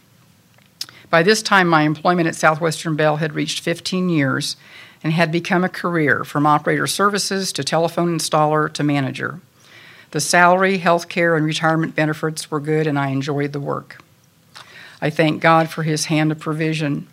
By 1.11 1.23
this 1.23 1.43
time, 1.43 1.69
my 1.69 1.83
employment 1.83 2.27
at 2.27 2.35
Southwestern 2.35 2.97
Bell 2.97 3.19
had 3.19 3.37
reached 3.37 3.61
15 3.61 4.09
years 4.09 4.57
and 5.03 5.13
had 5.13 5.31
become 5.31 5.65
a 5.65 5.69
career 5.69 6.25
from 6.25 6.47
operator 6.47 6.87
services 6.87 7.53
to 7.53 7.65
telephone 7.65 8.19
installer 8.19 8.73
to 8.73 8.83
manager. 8.83 9.41
The 10.11 10.21
salary, 10.21 10.79
health 10.79 11.09
care, 11.09 11.37
and 11.37 11.45
retirement 11.45 11.95
benefits 11.95 12.51
were 12.51 12.61
good, 12.61 12.87
and 12.87 12.99
I 12.99 13.09
enjoyed 13.09 13.53
the 13.53 13.61
work. 13.61 14.03
I 15.01 15.11
thank 15.11 15.43
God 15.43 15.69
for 15.69 15.83
His 15.83 16.07
hand 16.07 16.33
of 16.33 16.41
provision 16.41 17.07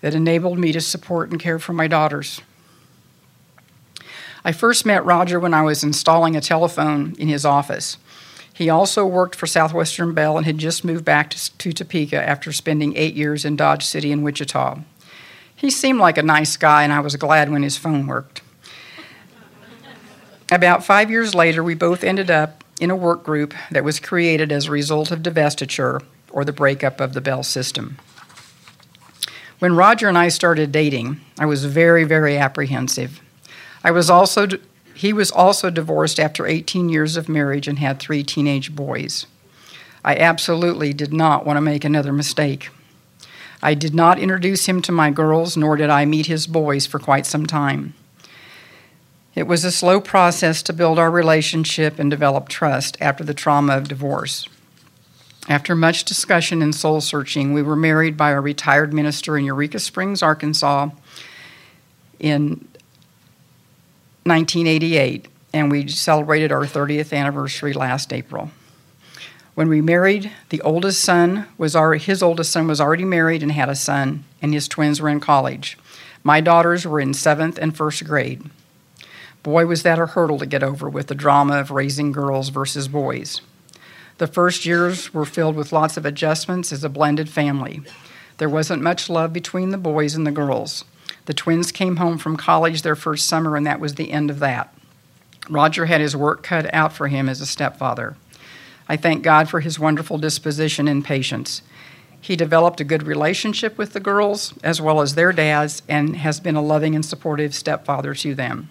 that 0.00 0.14
enabled 0.14 0.58
me 0.58 0.72
to 0.72 0.80
support 0.80 1.30
and 1.30 1.40
care 1.40 1.58
for 1.58 1.72
my 1.72 1.88
daughters. 1.88 2.40
I 4.44 4.52
first 4.52 4.86
met 4.86 5.04
Roger 5.04 5.40
when 5.40 5.54
I 5.54 5.62
was 5.62 5.82
installing 5.82 6.36
a 6.36 6.40
telephone 6.40 7.14
in 7.18 7.28
his 7.28 7.44
office. 7.44 7.98
He 8.52 8.70
also 8.70 9.04
worked 9.04 9.34
for 9.34 9.46
Southwestern 9.46 10.14
Bell 10.14 10.36
and 10.36 10.46
had 10.46 10.58
just 10.58 10.84
moved 10.84 11.04
back 11.04 11.30
to, 11.30 11.58
to, 11.58 11.72
Topeka 11.72 12.16
after 12.16 12.52
spending 12.52 12.96
eight 12.96 13.14
years 13.14 13.44
in 13.44 13.56
Dodge 13.56 13.84
City 13.84 14.10
and 14.10 14.24
Wichita. 14.24 14.78
He 15.58 15.70
seemed 15.70 15.98
like 15.98 16.16
a 16.16 16.22
nice 16.22 16.56
guy, 16.56 16.84
and 16.84 16.92
I 16.92 17.00
was 17.00 17.16
glad 17.16 17.50
when 17.50 17.64
his 17.64 17.76
phone 17.76 18.06
worked. 18.06 18.42
About 20.52 20.84
five 20.84 21.10
years 21.10 21.34
later, 21.34 21.64
we 21.64 21.74
both 21.74 22.04
ended 22.04 22.30
up 22.30 22.62
in 22.80 22.90
a 22.92 22.96
work 22.96 23.24
group 23.24 23.52
that 23.72 23.82
was 23.82 23.98
created 23.98 24.52
as 24.52 24.66
a 24.66 24.70
result 24.70 25.10
of 25.10 25.18
divestiture 25.18 26.02
or 26.30 26.44
the 26.44 26.52
breakup 26.52 27.00
of 27.00 27.12
the 27.12 27.20
Bell 27.20 27.42
system. 27.42 27.98
When 29.58 29.74
Roger 29.74 30.08
and 30.08 30.16
I 30.16 30.28
started 30.28 30.70
dating, 30.70 31.20
I 31.40 31.46
was 31.46 31.64
very, 31.64 32.04
very 32.04 32.38
apprehensive. 32.38 33.20
I 33.82 33.90
was 33.90 34.08
also 34.08 34.46
he 34.94 35.12
was 35.12 35.30
also 35.30 35.70
divorced 35.70 36.20
after 36.20 36.46
18 36.46 36.88
years 36.88 37.16
of 37.16 37.28
marriage 37.28 37.68
and 37.68 37.78
had 37.78 37.98
three 37.98 38.22
teenage 38.22 38.74
boys. 38.74 39.26
I 40.04 40.16
absolutely 40.16 40.92
did 40.92 41.12
not 41.12 41.44
want 41.44 41.56
to 41.56 41.60
make 41.60 41.84
another 41.84 42.12
mistake. 42.12 42.70
I 43.62 43.74
did 43.74 43.94
not 43.94 44.18
introduce 44.18 44.66
him 44.66 44.82
to 44.82 44.92
my 44.92 45.10
girls, 45.10 45.56
nor 45.56 45.76
did 45.76 45.90
I 45.90 46.04
meet 46.04 46.26
his 46.26 46.46
boys 46.46 46.86
for 46.86 46.98
quite 46.98 47.26
some 47.26 47.46
time. 47.46 47.94
It 49.34 49.46
was 49.46 49.64
a 49.64 49.72
slow 49.72 50.00
process 50.00 50.62
to 50.64 50.72
build 50.72 50.98
our 50.98 51.10
relationship 51.10 51.98
and 51.98 52.10
develop 52.10 52.48
trust 52.48 52.96
after 53.00 53.24
the 53.24 53.34
trauma 53.34 53.76
of 53.76 53.88
divorce. 53.88 54.48
After 55.48 55.74
much 55.74 56.04
discussion 56.04 56.60
and 56.60 56.74
soul 56.74 57.00
searching, 57.00 57.54
we 57.54 57.62
were 57.62 57.76
married 57.76 58.16
by 58.16 58.30
a 58.30 58.40
retired 58.40 58.92
minister 58.92 59.38
in 59.38 59.44
Eureka 59.44 59.78
Springs, 59.78 60.22
Arkansas 60.22 60.90
in 62.18 62.68
1988, 64.24 65.28
and 65.54 65.70
we 65.70 65.88
celebrated 65.88 66.52
our 66.52 66.64
30th 66.64 67.16
anniversary 67.16 67.72
last 67.72 68.12
April. 68.12 68.50
When 69.58 69.68
we 69.68 69.80
married, 69.80 70.30
the 70.50 70.60
oldest 70.60 71.02
son 71.02 71.48
was 71.58 71.74
already, 71.74 72.04
his 72.04 72.22
oldest 72.22 72.52
son 72.52 72.68
was 72.68 72.80
already 72.80 73.04
married 73.04 73.42
and 73.42 73.50
had 73.50 73.68
a 73.68 73.74
son, 73.74 74.22
and 74.40 74.54
his 74.54 74.68
twins 74.68 75.00
were 75.00 75.08
in 75.08 75.18
college. 75.18 75.76
My 76.22 76.40
daughters 76.40 76.86
were 76.86 77.00
in 77.00 77.12
seventh 77.12 77.58
and 77.58 77.76
first 77.76 78.04
grade. 78.04 78.48
Boy, 79.42 79.66
was 79.66 79.82
that 79.82 79.98
a 79.98 80.06
hurdle 80.06 80.38
to 80.38 80.46
get 80.46 80.62
over 80.62 80.88
with 80.88 81.08
the 81.08 81.14
drama 81.16 81.58
of 81.58 81.72
raising 81.72 82.12
girls 82.12 82.50
versus 82.50 82.86
boys. 82.86 83.40
The 84.18 84.28
first 84.28 84.64
years 84.64 85.12
were 85.12 85.24
filled 85.24 85.56
with 85.56 85.72
lots 85.72 85.96
of 85.96 86.06
adjustments 86.06 86.70
as 86.70 86.84
a 86.84 86.88
blended 86.88 87.28
family. 87.28 87.82
There 88.36 88.48
wasn't 88.48 88.80
much 88.80 89.10
love 89.10 89.32
between 89.32 89.70
the 89.70 89.76
boys 89.76 90.14
and 90.14 90.24
the 90.24 90.30
girls. 90.30 90.84
The 91.26 91.34
twins 91.34 91.72
came 91.72 91.96
home 91.96 92.18
from 92.18 92.36
college 92.36 92.82
their 92.82 92.94
first 92.94 93.26
summer, 93.26 93.56
and 93.56 93.66
that 93.66 93.80
was 93.80 93.96
the 93.96 94.12
end 94.12 94.30
of 94.30 94.38
that. 94.38 94.72
Roger 95.50 95.86
had 95.86 96.00
his 96.00 96.14
work 96.14 96.44
cut 96.44 96.72
out 96.72 96.92
for 96.92 97.08
him 97.08 97.28
as 97.28 97.40
a 97.40 97.46
stepfather. 97.46 98.16
I 98.88 98.96
thank 98.96 99.22
God 99.22 99.48
for 99.48 99.60
his 99.60 99.78
wonderful 99.78 100.18
disposition 100.18 100.88
and 100.88 101.04
patience. 101.04 101.62
He 102.20 102.36
developed 102.36 102.80
a 102.80 102.84
good 102.84 103.04
relationship 103.04 103.78
with 103.78 103.92
the 103.92 104.00
girls 104.00 104.54
as 104.64 104.80
well 104.80 105.00
as 105.00 105.14
their 105.14 105.32
dads 105.32 105.82
and 105.88 106.16
has 106.16 106.40
been 106.40 106.56
a 106.56 106.62
loving 106.62 106.94
and 106.94 107.04
supportive 107.04 107.54
stepfather 107.54 108.14
to 108.14 108.34
them. 108.34 108.70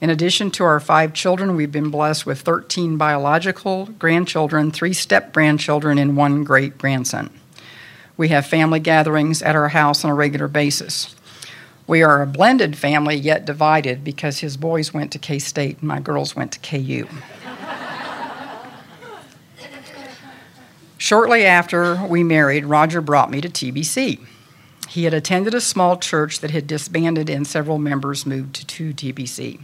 In 0.00 0.08
addition 0.08 0.50
to 0.52 0.64
our 0.64 0.80
five 0.80 1.12
children, 1.12 1.56
we've 1.56 1.72
been 1.72 1.90
blessed 1.90 2.24
with 2.24 2.40
13 2.40 2.96
biological 2.96 3.86
grandchildren, 3.98 4.70
three 4.70 4.94
step 4.94 5.32
grandchildren, 5.32 5.98
and 5.98 6.16
one 6.16 6.42
great 6.42 6.78
grandson. 6.78 7.30
We 8.16 8.28
have 8.28 8.46
family 8.46 8.80
gatherings 8.80 9.42
at 9.42 9.56
our 9.56 9.68
house 9.68 10.04
on 10.04 10.10
a 10.10 10.14
regular 10.14 10.48
basis. 10.48 11.14
We 11.86 12.02
are 12.02 12.22
a 12.22 12.26
blended 12.26 12.78
family, 12.78 13.16
yet 13.16 13.44
divided 13.44 14.04
because 14.04 14.38
his 14.38 14.56
boys 14.56 14.94
went 14.94 15.10
to 15.12 15.18
K 15.18 15.38
State 15.38 15.78
and 15.80 15.88
my 15.88 16.00
girls 16.00 16.36
went 16.36 16.52
to 16.52 16.60
KU. 16.60 17.06
Shortly 21.10 21.44
after 21.44 22.06
we 22.06 22.22
married, 22.22 22.66
Roger 22.66 23.00
brought 23.00 23.32
me 23.32 23.40
to 23.40 23.48
TBC. 23.48 24.24
He 24.88 25.02
had 25.02 25.12
attended 25.12 25.54
a 25.54 25.60
small 25.60 25.96
church 25.96 26.38
that 26.38 26.52
had 26.52 26.68
disbanded 26.68 27.28
and 27.28 27.44
several 27.44 27.78
members 27.78 28.24
moved 28.24 28.68
to 28.68 28.94
TBC. 28.94 29.60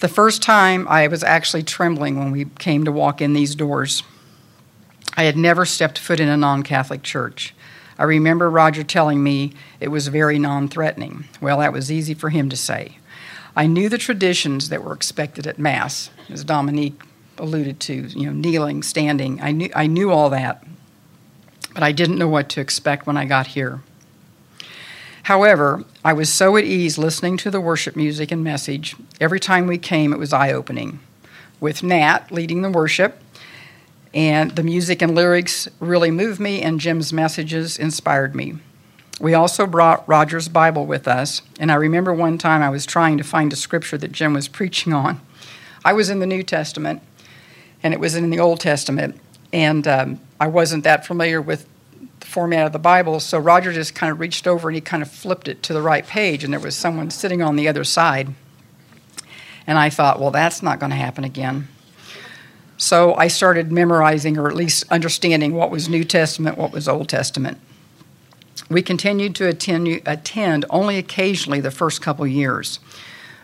The 0.00 0.08
first 0.08 0.42
time 0.42 0.88
I 0.88 1.06
was 1.06 1.22
actually 1.22 1.62
trembling 1.62 2.18
when 2.18 2.32
we 2.32 2.46
came 2.46 2.84
to 2.84 2.90
walk 2.90 3.20
in 3.22 3.32
these 3.32 3.54
doors. 3.54 4.02
I 5.16 5.22
had 5.22 5.36
never 5.36 5.64
stepped 5.64 6.00
foot 6.00 6.18
in 6.18 6.28
a 6.28 6.36
non 6.36 6.64
Catholic 6.64 7.04
church. 7.04 7.54
I 7.96 8.02
remember 8.02 8.50
Roger 8.50 8.82
telling 8.82 9.22
me 9.22 9.52
it 9.78 9.92
was 9.92 10.08
very 10.08 10.40
non 10.40 10.66
threatening. 10.66 11.28
Well, 11.40 11.60
that 11.60 11.72
was 11.72 11.92
easy 11.92 12.14
for 12.14 12.30
him 12.30 12.48
to 12.48 12.56
say. 12.56 12.98
I 13.54 13.68
knew 13.68 13.88
the 13.88 13.98
traditions 13.98 14.68
that 14.70 14.82
were 14.82 14.94
expected 14.94 15.46
at 15.46 15.60
Mass, 15.60 16.10
as 16.28 16.42
Dominique 16.42 17.02
alluded 17.40 17.80
to, 17.80 17.94
you 17.94 18.26
know, 18.26 18.32
kneeling, 18.32 18.82
standing. 18.82 19.40
I 19.40 19.52
knew, 19.52 19.70
I 19.74 19.86
knew 19.86 20.10
all 20.10 20.30
that, 20.30 20.64
but 21.74 21.82
I 21.82 21.92
didn't 21.92 22.18
know 22.18 22.28
what 22.28 22.48
to 22.50 22.60
expect 22.60 23.06
when 23.06 23.16
I 23.16 23.24
got 23.24 23.48
here. 23.48 23.80
However, 25.24 25.84
I 26.04 26.14
was 26.14 26.32
so 26.32 26.56
at 26.56 26.64
ease 26.64 26.96
listening 26.96 27.36
to 27.38 27.50
the 27.50 27.60
worship 27.60 27.96
music 27.96 28.32
and 28.32 28.42
message. 28.42 28.96
Every 29.20 29.38
time 29.38 29.66
we 29.66 29.76
came, 29.76 30.12
it 30.12 30.18
was 30.18 30.32
eye 30.32 30.52
opening. 30.52 31.00
With 31.60 31.82
Nat 31.82 32.30
leading 32.30 32.62
the 32.62 32.70
worship, 32.70 33.20
and 34.14 34.52
the 34.52 34.62
music 34.62 35.02
and 35.02 35.14
lyrics 35.14 35.68
really 35.80 36.10
moved 36.10 36.40
me, 36.40 36.62
and 36.62 36.80
Jim's 36.80 37.12
messages 37.12 37.78
inspired 37.78 38.34
me. 38.34 38.54
We 39.20 39.34
also 39.34 39.66
brought 39.66 40.08
Roger's 40.08 40.48
Bible 40.48 40.86
with 40.86 41.08
us, 41.08 41.42
and 41.58 41.72
I 41.72 41.74
remember 41.74 42.14
one 42.14 42.38
time 42.38 42.62
I 42.62 42.70
was 42.70 42.86
trying 42.86 43.18
to 43.18 43.24
find 43.24 43.52
a 43.52 43.56
scripture 43.56 43.98
that 43.98 44.12
Jim 44.12 44.32
was 44.32 44.48
preaching 44.48 44.92
on. 44.92 45.20
I 45.84 45.92
was 45.92 46.08
in 46.08 46.20
the 46.20 46.26
New 46.26 46.42
Testament, 46.42 47.02
and 47.82 47.94
it 47.94 48.00
was 48.00 48.14
in 48.14 48.30
the 48.30 48.40
Old 48.40 48.60
Testament, 48.60 49.20
and 49.52 49.86
um, 49.86 50.20
I 50.40 50.46
wasn't 50.46 50.84
that 50.84 51.06
familiar 51.06 51.40
with 51.40 51.68
the 52.20 52.26
format 52.26 52.66
of 52.66 52.72
the 52.72 52.78
Bible. 52.78 53.20
So 53.20 53.38
Roger 53.38 53.72
just 53.72 53.94
kind 53.94 54.12
of 54.12 54.20
reached 54.20 54.46
over 54.46 54.68
and 54.68 54.74
he 54.74 54.80
kind 54.80 55.02
of 55.02 55.10
flipped 55.10 55.48
it 55.48 55.62
to 55.64 55.72
the 55.72 55.82
right 55.82 56.06
page, 56.06 56.44
and 56.44 56.52
there 56.52 56.60
was 56.60 56.76
someone 56.76 57.10
sitting 57.10 57.42
on 57.42 57.56
the 57.56 57.68
other 57.68 57.84
side. 57.84 58.34
And 59.66 59.78
I 59.78 59.90
thought, 59.90 60.18
well, 60.18 60.30
that's 60.30 60.62
not 60.62 60.80
going 60.80 60.90
to 60.90 60.96
happen 60.96 61.24
again. 61.24 61.68
So 62.78 63.14
I 63.16 63.28
started 63.28 63.72
memorizing, 63.72 64.38
or 64.38 64.48
at 64.48 64.54
least 64.54 64.84
understanding, 64.90 65.52
what 65.52 65.70
was 65.70 65.88
New 65.88 66.04
Testament, 66.04 66.56
what 66.56 66.72
was 66.72 66.88
Old 66.88 67.08
Testament. 67.08 67.58
We 68.70 68.82
continued 68.82 69.34
to 69.36 69.48
attend, 69.48 70.02
attend 70.06 70.64
only 70.70 70.96
occasionally 70.96 71.60
the 71.60 71.70
first 71.70 72.00
couple 72.00 72.26
years. 72.26 72.78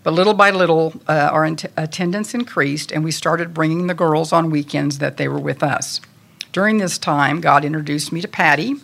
But 0.04 0.12
little 0.12 0.34
by 0.34 0.50
little, 0.50 0.92
uh, 1.08 1.30
our 1.32 1.44
attendance 1.44 2.34
increased, 2.34 2.92
and 2.92 3.02
we 3.02 3.10
started 3.10 3.54
bringing 3.54 3.86
the 3.86 3.94
girls 3.94 4.32
on 4.32 4.50
weekends 4.50 4.98
that 4.98 5.16
they 5.16 5.28
were 5.28 5.40
with 5.40 5.62
us. 5.62 6.00
During 6.52 6.76
this 6.76 6.98
time, 6.98 7.40
God 7.40 7.64
introduced 7.64 8.12
me 8.12 8.20
to 8.20 8.28
Patty. 8.28 8.76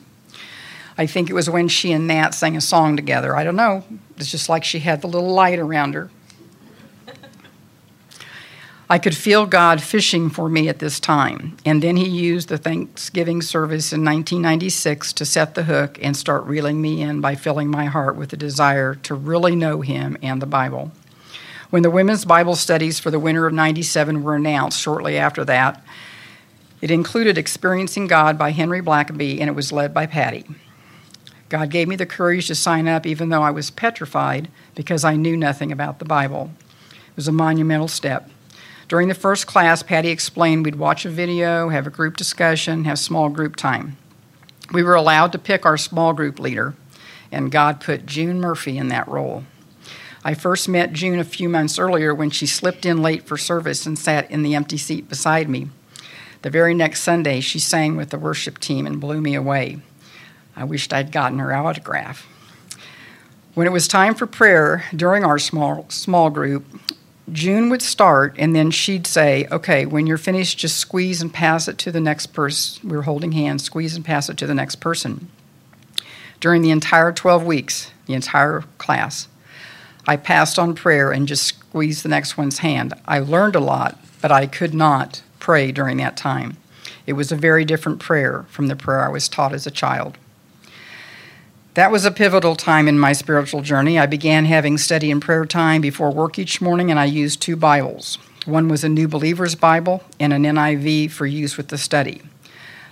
I 0.97 1.07
think 1.07 1.31
it 1.31 1.35
was 1.35 1.49
when 1.49 1.69
she 1.69 1.93
and 1.93 2.07
Nat 2.07 2.31
sang 2.31 2.57
a 2.57 2.61
song 2.61 2.97
together. 2.97 3.37
I 3.37 3.45
don't 3.45 3.55
know. 3.55 3.85
It's 4.17 4.31
just 4.31 4.49
like 4.49 4.65
she 4.65 4.81
had 4.81 5.03
the 5.03 5.09
little 5.09 5.33
light 5.33 5.59
around 5.59 5.95
her. 5.95 6.11
I 8.89 8.99
could 8.99 9.17
feel 9.17 9.47
God 9.47 9.81
fishing 9.81 10.31
for 10.31 10.49
me 10.49 10.69
at 10.69 10.81
this 10.81 10.99
time. 10.99 11.57
And 11.65 11.81
then 11.81 11.97
he 11.97 12.09
used 12.09 12.49
the 12.49 12.59
Thanksgiving 12.59 13.41
service 13.41 13.93
in 13.93 14.01
1996 14.01 15.13
to 15.13 15.25
set 15.25 15.55
the 15.55 15.63
hook 15.63 15.97
and 16.03 16.17
start 16.17 16.45
reeling 16.45 16.83
me 16.83 17.03
in 17.03 17.21
by 17.21 17.37
filling 17.37 17.71
my 17.71 17.85
heart 17.85 18.17
with 18.17 18.33
a 18.33 18.37
desire 18.37 18.97
to 18.97 19.15
really 19.15 19.55
know 19.55 19.81
him 19.83 20.17
and 20.23 20.43
the 20.43 20.47
Bible. 20.47 20.91
When 21.71 21.85
the 21.85 21.91
women's 21.91 22.25
Bible 22.25 22.57
studies 22.57 22.99
for 22.99 23.13
the 23.13 23.21
winter 23.21 23.47
of 23.47 23.53
97 23.53 24.25
were 24.25 24.35
announced 24.35 24.81
shortly 24.81 25.17
after 25.17 25.45
that, 25.45 25.81
it 26.81 26.91
included 26.91 27.39
Experiencing 27.39 28.09
God 28.09 28.37
by 28.37 28.51
Henry 28.51 28.83
Blackaby, 28.83 29.39
and 29.39 29.49
it 29.49 29.55
was 29.55 29.71
led 29.71 29.95
by 29.95 30.07
Patty. 30.07 30.45
God 31.49 31.71
gave 31.71 31.87
me 31.87 31.95
the 31.95 32.07
courage 32.07 32.49
to 32.49 32.57
sign 32.57 32.89
up 32.89 33.07
even 33.07 33.29
though 33.29 33.43
I 33.43 33.53
was 33.53 33.71
petrified 33.71 34.49
because 34.75 35.05
I 35.05 35.15
knew 35.15 35.37
nothing 35.37 35.71
about 35.71 36.01
the 36.01 36.05
Bible. 36.05 36.51
It 36.91 37.17
was 37.17 37.29
a 37.29 37.33
monumental 37.33 37.89
step. 37.89 38.29
During 38.89 39.07
the 39.07 39.15
first 39.15 39.47
class, 39.47 39.85
Patty 39.85 40.09
explained 40.09 40.65
we'd 40.65 40.75
watch 40.75 41.05
a 41.05 41.11
video, 41.11 41.69
have 41.69 41.87
a 41.87 41.91
group 41.91 42.17
discussion, 42.17 42.85
have 42.85 42.99
small 42.99 43.29
group 43.29 43.55
time. 43.55 43.97
We 44.73 44.83
were 44.83 44.97
allowed 44.97 45.31
to 45.33 45.39
pick 45.39 45.65
our 45.65 45.77
small 45.77 46.15
group 46.15 46.41
leader, 46.41 46.75
and 47.31 47.53
God 47.53 47.81
put 47.81 48.07
June 48.07 48.41
Murphy 48.41 48.77
in 48.77 48.89
that 48.89 49.07
role. 49.07 49.45
I 50.23 50.35
first 50.35 50.69
met 50.69 50.93
June 50.93 51.19
a 51.19 51.25
few 51.25 51.49
months 51.49 51.79
earlier 51.79 52.15
when 52.15 52.31
she 52.31 52.47
slipped 52.47 52.85
in 52.85 53.01
late 53.01 53.25
for 53.25 53.39
service 53.39 53.87
and 53.87 53.99
sat 53.99 54.31
in 54.31 54.43
the 54.43 54.55
empty 54.55 54.77
seat 54.77 55.09
beside 55.09 55.49
me. 55.49 55.69
The 56.43 56.51
very 56.51 56.75
next 56.75 57.03
Sunday, 57.03 57.41
she 57.41 57.59
sang 57.59 57.97
with 57.97 58.11
the 58.11 58.19
worship 58.19 58.59
team 58.59 58.87
and 58.87 59.01
blew 59.01 59.21
me 59.21 59.35
away. 59.35 59.79
I 60.55 60.65
wished 60.65 60.93
I'd 60.93 61.13
gotten 61.13 61.39
her 61.39 61.55
autograph. 61.55 62.27
When 63.55 63.67
it 63.67 63.73
was 63.73 63.89
time 63.89 64.15
for 64.15 64.27
prayer 64.27 64.85
during 64.95 65.25
our 65.25 65.39
small, 65.39 65.87
small 65.89 66.29
group, 66.31 66.65
June 67.33 67.71
would 67.71 67.83
start 67.83 68.35
and 68.39 68.55
then 68.55 68.71
she'd 68.71 69.07
say, 69.07 69.47
Okay, 69.51 69.87
when 69.87 70.07
you're 70.07 70.19
finished, 70.19 70.59
just 70.59 70.77
squeeze 70.77 71.23
and 71.23 71.33
pass 71.33 71.67
it 71.67 71.79
to 71.79 71.93
the 71.93 72.01
next 72.01 72.29
person. 72.29 72.89
We 72.89 72.97
were 72.97 73.03
holding 73.05 73.33
hands, 73.33 73.65
squeeze 73.65 73.97
and 73.97 74.05
pass 74.05 74.29
it 74.29 74.37
to 74.39 74.47
the 74.47 74.55
next 74.55 74.77
person. 74.77 75.31
During 76.41 76.63
the 76.63 76.71
entire 76.71 77.13
12 77.13 77.45
weeks, 77.45 77.91
the 78.07 78.15
entire 78.15 78.63
class, 78.79 79.29
I 80.07 80.17
passed 80.17 80.59
on 80.59 80.75
prayer 80.75 81.13
and 81.13 81.29
just 81.29 81.45
squeezed 81.45 82.05
the 82.05 82.09
next 82.09 82.37
one's 82.37 82.59
hand. 82.59 82.95
I 83.07 83.19
learned 83.19 83.55
a 83.55 83.61
lot, 83.61 83.99
but 84.21 84.33
I 84.33 84.47
could 84.47 84.75
not 84.75 85.23
pray 85.39 85.73
during 85.73 85.97
that 85.99 86.17
time. 86.17 86.57
It 87.07 87.15
was 87.15 87.33
a 87.33 87.37
very 87.37 87.65
different 87.65 88.01
prayer 88.01 88.45
from 88.49 88.69
the 88.69 88.77
prayer 88.77 89.05
I 89.05 89.09
was 89.09 89.29
taught 89.29 89.53
as 89.53 89.67
a 89.67 89.71
child. 89.71 90.17
That 91.75 91.93
was 91.93 92.05
a 92.05 92.11
pivotal 92.11 92.57
time 92.57 92.89
in 92.89 92.99
my 92.99 93.13
spiritual 93.13 93.63
journey. 93.63 93.99
I 93.99 94.07
began 94.07 94.45
having 94.45 94.77
study 94.77 95.11
and 95.11 95.23
prayer 95.23 95.47
time 95.47 95.81
before 95.81 96.11
work 96.11 96.39
each 96.39 96.61
morning, 96.61 96.91
and 96.91 96.99
I 96.99 97.05
used 97.05 97.41
two 97.41 97.57
Bibles. 97.57 98.19
One 98.45 98.69
was 98.69 98.83
a 98.83 98.89
New 98.89 99.07
Believer's 99.07 99.55
Bible 99.55 100.03
and 100.19 100.33
an 100.33 100.43
NIV 100.43 101.11
for 101.13 101.27
use 101.27 101.57
with 101.57 101.69
the 101.69 101.79
study. 101.79 102.23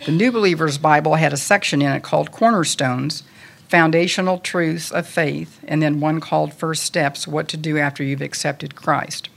The 0.06 0.12
New 0.12 0.30
Believer's 0.30 0.78
Bible 0.78 1.16
had 1.16 1.32
a 1.32 1.36
section 1.36 1.82
in 1.82 1.90
it 1.90 2.04
called 2.04 2.30
Cornerstones, 2.30 3.24
Foundational 3.68 4.38
Truths 4.38 4.90
of 4.90 5.06
Faith, 5.06 5.60
and 5.66 5.82
then 5.82 6.00
one 6.00 6.20
called 6.20 6.54
First 6.54 6.84
Steps 6.84 7.28
What 7.28 7.48
to 7.48 7.56
Do 7.56 7.78
After 7.78 8.02
You've 8.02 8.22
Accepted 8.22 8.74
Christ. 8.74 9.28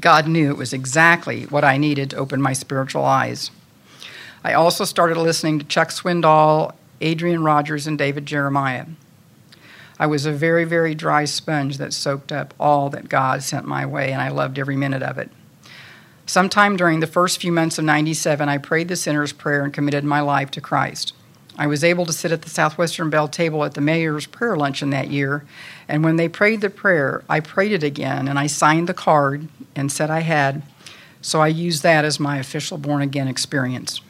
God 0.00 0.26
knew 0.26 0.50
it 0.50 0.56
was 0.56 0.72
exactly 0.72 1.44
what 1.44 1.64
I 1.64 1.76
needed 1.76 2.10
to 2.10 2.16
open 2.16 2.40
my 2.40 2.52
spiritual 2.52 3.04
eyes. 3.04 3.50
I 4.42 4.54
also 4.54 4.84
started 4.84 5.16
listening 5.16 5.58
to 5.58 5.64
Chuck 5.64 5.90
Swindoll 5.90 6.72
Adrian 7.02 7.42
Rogers, 7.42 7.86
and 7.86 7.98
David 7.98 8.24
Jeremiah. 8.26 8.86
I 9.98 10.06
was 10.06 10.24
a 10.24 10.32
very, 10.32 10.64
very 10.64 10.94
dry 10.94 11.24
sponge 11.24 11.76
that 11.78 11.92
soaked 11.92 12.32
up 12.32 12.54
all 12.58 12.88
that 12.90 13.08
God 13.08 13.42
sent 13.42 13.66
my 13.66 13.84
way, 13.84 14.12
and 14.12 14.22
I 14.22 14.28
loved 14.28 14.58
every 14.58 14.76
minute 14.76 15.02
of 15.02 15.18
it. 15.18 15.30
Sometime 16.24 16.76
during 16.76 17.00
the 17.00 17.06
first 17.06 17.40
few 17.40 17.52
months 17.52 17.78
of 17.78 17.84
97, 17.84 18.48
I 18.48 18.58
prayed 18.58 18.88
the 18.88 18.96
sinner's 18.96 19.32
prayer 19.32 19.64
and 19.64 19.74
committed 19.74 20.04
my 20.04 20.20
life 20.20 20.50
to 20.52 20.60
Christ. 20.60 21.12
I 21.58 21.66
was 21.66 21.84
able 21.84 22.06
to 22.06 22.12
sit 22.12 22.32
at 22.32 22.42
the 22.42 22.50
Southwestern 22.50 23.10
Bell 23.10 23.28
table 23.28 23.64
at 23.64 23.74
the 23.74 23.80
mayor's 23.80 24.26
prayer 24.26 24.56
luncheon 24.56 24.90
that 24.90 25.10
year, 25.10 25.44
and 25.86 26.02
when 26.02 26.16
they 26.16 26.28
prayed 26.28 26.60
the 26.60 26.70
prayer, 26.70 27.22
I 27.28 27.40
prayed 27.40 27.72
it 27.72 27.82
again 27.82 28.26
and 28.26 28.38
I 28.38 28.46
signed 28.46 28.88
the 28.88 28.94
card 28.94 29.48
and 29.76 29.92
said 29.92 30.10
I 30.10 30.20
had, 30.20 30.62
so 31.20 31.40
I 31.40 31.48
used 31.48 31.82
that 31.82 32.04
as 32.04 32.18
my 32.18 32.38
official 32.38 32.78
born 32.78 33.02
again 33.02 33.28
experience. 33.28 34.00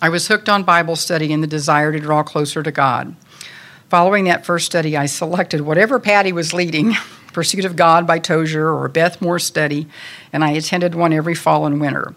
I 0.00 0.08
was 0.08 0.28
hooked 0.28 0.48
on 0.48 0.62
Bible 0.62 0.94
study 0.94 1.32
and 1.32 1.42
the 1.42 1.48
desire 1.48 1.90
to 1.92 1.98
draw 1.98 2.22
closer 2.22 2.62
to 2.62 2.70
God. 2.70 3.16
Following 3.88 4.24
that 4.24 4.46
first 4.46 4.66
study, 4.66 4.96
I 4.96 5.06
selected 5.06 5.62
whatever 5.62 5.98
Patty 5.98 6.32
was 6.32 6.52
leading 6.52 6.94
Pursuit 7.32 7.64
of 7.64 7.76
God 7.76 8.06
by 8.06 8.18
Tozer 8.18 8.70
or 8.70 8.88
Beth 8.88 9.20
Moore 9.20 9.38
study, 9.38 9.86
and 10.32 10.42
I 10.42 10.50
attended 10.52 10.94
one 10.94 11.12
every 11.12 11.34
fall 11.34 11.66
and 11.66 11.80
winter. 11.80 12.14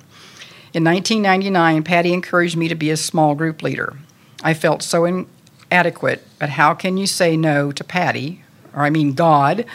In 0.73 0.83
1999, 0.85 1.83
Patty 1.83 2.13
encouraged 2.13 2.55
me 2.55 2.67
to 2.69 2.75
be 2.75 2.89
a 2.89 2.97
small 2.97 3.35
group 3.35 3.61
leader. 3.61 3.97
I 4.43 4.53
felt 4.53 4.83
so 4.83 5.05
inadequate, 5.05 6.25
but 6.39 6.49
how 6.49 6.73
can 6.73 6.97
you 6.97 7.07
say 7.07 7.37
no 7.37 7.71
to 7.71 7.83
Patty, 7.83 8.43
or 8.73 8.81
I 8.81 8.89
mean 8.89 9.13
God, 9.13 9.65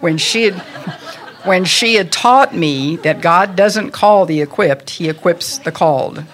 when 0.00 0.18
she 0.18 0.44
had 0.44 0.54
when 1.44 1.64
she 1.64 1.94
had 1.94 2.10
taught 2.10 2.54
me 2.54 2.96
that 2.96 3.20
God 3.20 3.54
doesn't 3.54 3.92
call 3.92 4.26
the 4.26 4.40
equipped, 4.40 4.90
he 4.90 5.08
equips 5.08 5.58
the 5.58 5.70
called. 5.70 6.24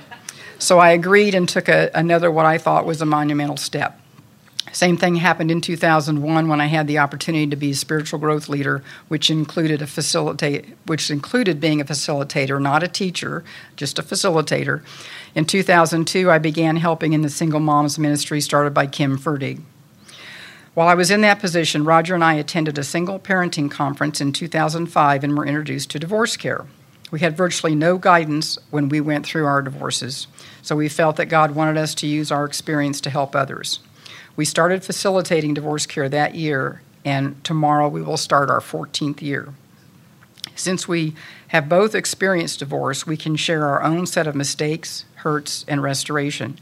So 0.59 0.79
I 0.79 0.91
agreed 0.91 1.35
and 1.35 1.49
took 1.49 1.69
a, 1.69 1.91
another, 1.95 2.31
what 2.31 2.47
I 2.47 2.57
thought 2.57 2.87
was 2.87 3.03
a 3.03 3.07
monumental 3.07 3.59
step. 3.59 4.01
Same 4.73 4.97
thing 4.97 5.17
happened 5.17 5.51
in 5.51 5.61
2001 5.61 6.49
when 6.49 6.61
I 6.61 6.67
had 6.67 6.87
the 6.87 6.99
opportunity 6.99 7.47
to 7.49 7.57
be 7.57 7.73
a 7.73 7.75
spiritual 7.75 8.19
growth 8.19 8.49
leader, 8.49 8.83
which 9.09 9.31
included 9.31 9.83
a 9.83 9.87
facilitate, 9.87 10.65
which 10.87 11.11
included 11.11 11.61
being 11.61 11.81
a 11.81 11.85
facilitator, 11.85 12.61
not 12.61 12.83
a 12.83 12.89
teacher, 12.89 13.45
just 13.77 13.99
a 13.99 14.03
facilitator. 14.03 14.83
In 15.35 15.47
2002, 15.47 16.31
I 16.31 16.39
began 16.39 16.77
helping 16.77 17.15
in 17.15 17.23
the 17.23 17.31
single 17.31 17.61
moms 17.61 17.99
ministry 17.99 18.41
started 18.43 18.75
by 18.75 18.87
Kim 18.87 19.19
Ferdig. 19.19 19.63
While 20.75 20.89
I 20.89 20.95
was 20.95 21.11
in 21.11 21.23
that 21.23 21.41
position, 21.41 21.85
Roger 21.85 22.15
and 22.15 22.23
I 22.23 22.35
attended 22.35 22.77
a 22.77 22.85
single 22.85 23.19
parenting 23.19 23.71
conference 23.71 24.21
in 24.21 24.33
2005 24.33 25.25
and 25.25 25.37
were 25.37 25.47
introduced 25.47 25.91
to 25.91 25.99
divorce 25.99 26.37
care. 26.37 26.67
We 27.11 27.21
had 27.21 27.37
virtually 27.37 27.75
no 27.75 27.97
guidance 27.97 28.59
when 28.71 28.91
we 28.91 29.01
went 29.01 29.25
through 29.25 29.47
our 29.47 29.63
divorces, 29.63 30.27
so 30.61 30.77
we 30.77 30.89
felt 30.89 31.17
that 31.17 31.27
God 31.27 31.55
wanted 31.55 31.79
us 31.79 31.95
to 31.97 32.07
use 32.07 32.31
our 32.31 32.45
experience 32.45 33.01
to 33.03 33.11
help 33.11 33.35
others. 33.35 33.81
We 34.37 34.45
started 34.45 34.85
facilitating 34.85 35.55
divorce 35.55 35.87
care 35.87 36.09
that 36.11 36.35
year, 36.35 36.83
and 37.07 37.43
tomorrow 37.43 37.89
we 37.89 38.03
will 38.03 38.17
start 38.19 38.51
our 38.51 38.61
14th 38.61 39.23
year. 39.23 39.55
Since 40.55 40.87
we 40.87 41.15
have 41.49 41.69
both 41.69 41.95
experienced 41.95 42.59
divorce, 42.59 43.07
we 43.07 43.17
can 43.17 43.37
share 43.37 43.67
our 43.67 43.83
own 43.83 44.07
set 44.07 44.27
of 44.27 44.35
mistakes, 44.35 45.05
hurts, 45.23 45.65
and 45.67 45.83
restoration. 45.83 46.59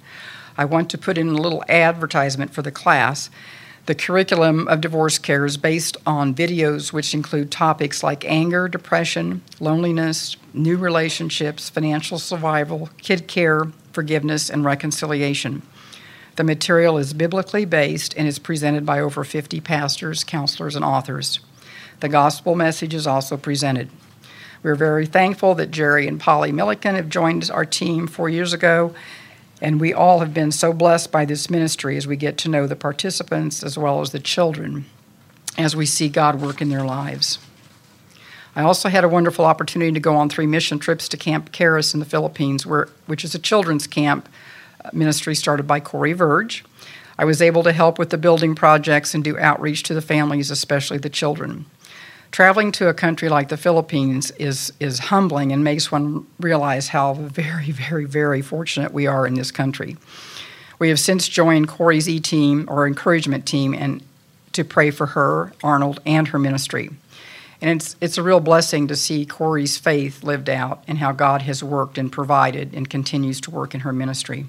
I 0.56 0.64
want 0.64 0.90
to 0.90 0.98
put 0.98 1.18
in 1.18 1.28
a 1.28 1.40
little 1.40 1.64
advertisement 1.68 2.54
for 2.54 2.62
the 2.62 2.72
class 2.72 3.30
the 3.86 3.94
curriculum 3.94 4.68
of 4.68 4.80
divorce 4.80 5.18
care 5.18 5.44
is 5.44 5.56
based 5.56 5.96
on 6.06 6.34
videos 6.34 6.92
which 6.92 7.14
include 7.14 7.50
topics 7.50 8.02
like 8.02 8.24
anger, 8.24 8.68
depression, 8.68 9.42
loneliness, 9.58 10.36
new 10.52 10.76
relationships, 10.76 11.70
financial 11.70 12.18
survival, 12.18 12.90
kid 12.98 13.26
care, 13.26 13.64
forgiveness, 13.92 14.50
and 14.50 14.64
reconciliation. 14.64 15.62
The 16.36 16.44
material 16.44 16.98
is 16.98 17.14
biblically 17.14 17.64
based 17.64 18.14
and 18.16 18.28
is 18.28 18.38
presented 18.38 18.86
by 18.86 19.00
over 19.00 19.24
50 19.24 19.60
pastors, 19.60 20.24
counselors, 20.24 20.76
and 20.76 20.84
authors. 20.84 21.40
The 22.00 22.08
gospel 22.08 22.54
message 22.54 22.94
is 22.94 23.06
also 23.06 23.36
presented. 23.36 23.90
We're 24.62 24.74
very 24.74 25.06
thankful 25.06 25.54
that 25.54 25.70
Jerry 25.70 26.06
and 26.06 26.20
Polly 26.20 26.52
Milliken 26.52 26.94
have 26.94 27.08
joined 27.08 27.50
our 27.50 27.64
team 27.64 28.06
four 28.06 28.28
years 28.28 28.52
ago 28.52 28.94
and 29.62 29.80
we 29.80 29.92
all 29.92 30.20
have 30.20 30.32
been 30.32 30.52
so 30.52 30.72
blessed 30.72 31.12
by 31.12 31.24
this 31.24 31.50
ministry 31.50 31.96
as 31.96 32.06
we 32.06 32.16
get 32.16 32.38
to 32.38 32.48
know 32.48 32.66
the 32.66 32.76
participants 32.76 33.62
as 33.62 33.76
well 33.76 34.00
as 34.00 34.10
the 34.10 34.18
children 34.18 34.86
as 35.58 35.76
we 35.76 35.84
see 35.84 36.08
God 36.08 36.40
work 36.40 36.62
in 36.62 36.70
their 36.70 36.84
lives. 36.84 37.38
I 38.56 38.62
also 38.62 38.88
had 38.88 39.04
a 39.04 39.08
wonderful 39.08 39.44
opportunity 39.44 39.92
to 39.92 40.00
go 40.00 40.16
on 40.16 40.28
three 40.28 40.46
mission 40.46 40.78
trips 40.78 41.08
to 41.08 41.16
Camp 41.16 41.52
Charis 41.52 41.94
in 41.94 42.00
the 42.00 42.06
Philippines, 42.06 42.66
where, 42.66 42.88
which 43.06 43.24
is 43.24 43.34
a 43.34 43.38
children's 43.38 43.86
camp 43.86 44.28
uh, 44.84 44.90
ministry 44.92 45.34
started 45.34 45.64
by 45.64 45.80
Corey 45.80 46.12
Verge. 46.12 46.64
I 47.18 47.24
was 47.24 47.42
able 47.42 47.62
to 47.64 47.72
help 47.72 47.98
with 47.98 48.10
the 48.10 48.18
building 48.18 48.54
projects 48.54 49.14
and 49.14 49.22
do 49.22 49.38
outreach 49.38 49.82
to 49.84 49.94
the 49.94 50.02
families, 50.02 50.50
especially 50.50 50.98
the 50.98 51.10
children 51.10 51.66
traveling 52.30 52.72
to 52.72 52.88
a 52.88 52.94
country 52.94 53.28
like 53.28 53.48
the 53.48 53.56
Philippines 53.56 54.30
is 54.32 54.72
is 54.80 54.98
humbling 54.98 55.52
and 55.52 55.64
makes 55.64 55.90
one 55.90 56.26
realize 56.38 56.88
how 56.88 57.14
very, 57.14 57.70
very, 57.70 58.04
very 58.04 58.42
fortunate 58.42 58.92
we 58.92 59.06
are 59.06 59.26
in 59.26 59.34
this 59.34 59.50
country. 59.50 59.96
We 60.78 60.88
have 60.88 61.00
since 61.00 61.28
joined 61.28 61.68
Corey's 61.68 62.08
E 62.08 62.20
team 62.20 62.66
or 62.68 62.86
encouragement 62.86 63.46
team 63.46 63.74
and 63.74 64.02
to 64.52 64.64
pray 64.64 64.90
for 64.90 65.06
her, 65.06 65.52
Arnold, 65.62 66.00
and 66.06 66.28
her 66.28 66.38
ministry. 66.38 66.90
And 67.60 67.70
it's 67.70 67.96
it's 68.00 68.16
a 68.16 68.22
real 68.22 68.40
blessing 68.40 68.88
to 68.88 68.96
see 68.96 69.26
Corey's 69.26 69.76
faith 69.76 70.24
lived 70.24 70.48
out 70.48 70.82
and 70.88 70.98
how 70.98 71.12
God 71.12 71.42
has 71.42 71.62
worked 71.62 71.98
and 71.98 72.10
provided 72.10 72.74
and 72.74 72.88
continues 72.88 73.40
to 73.42 73.50
work 73.50 73.74
in 73.74 73.80
her 73.80 73.92
ministry. 73.92 74.46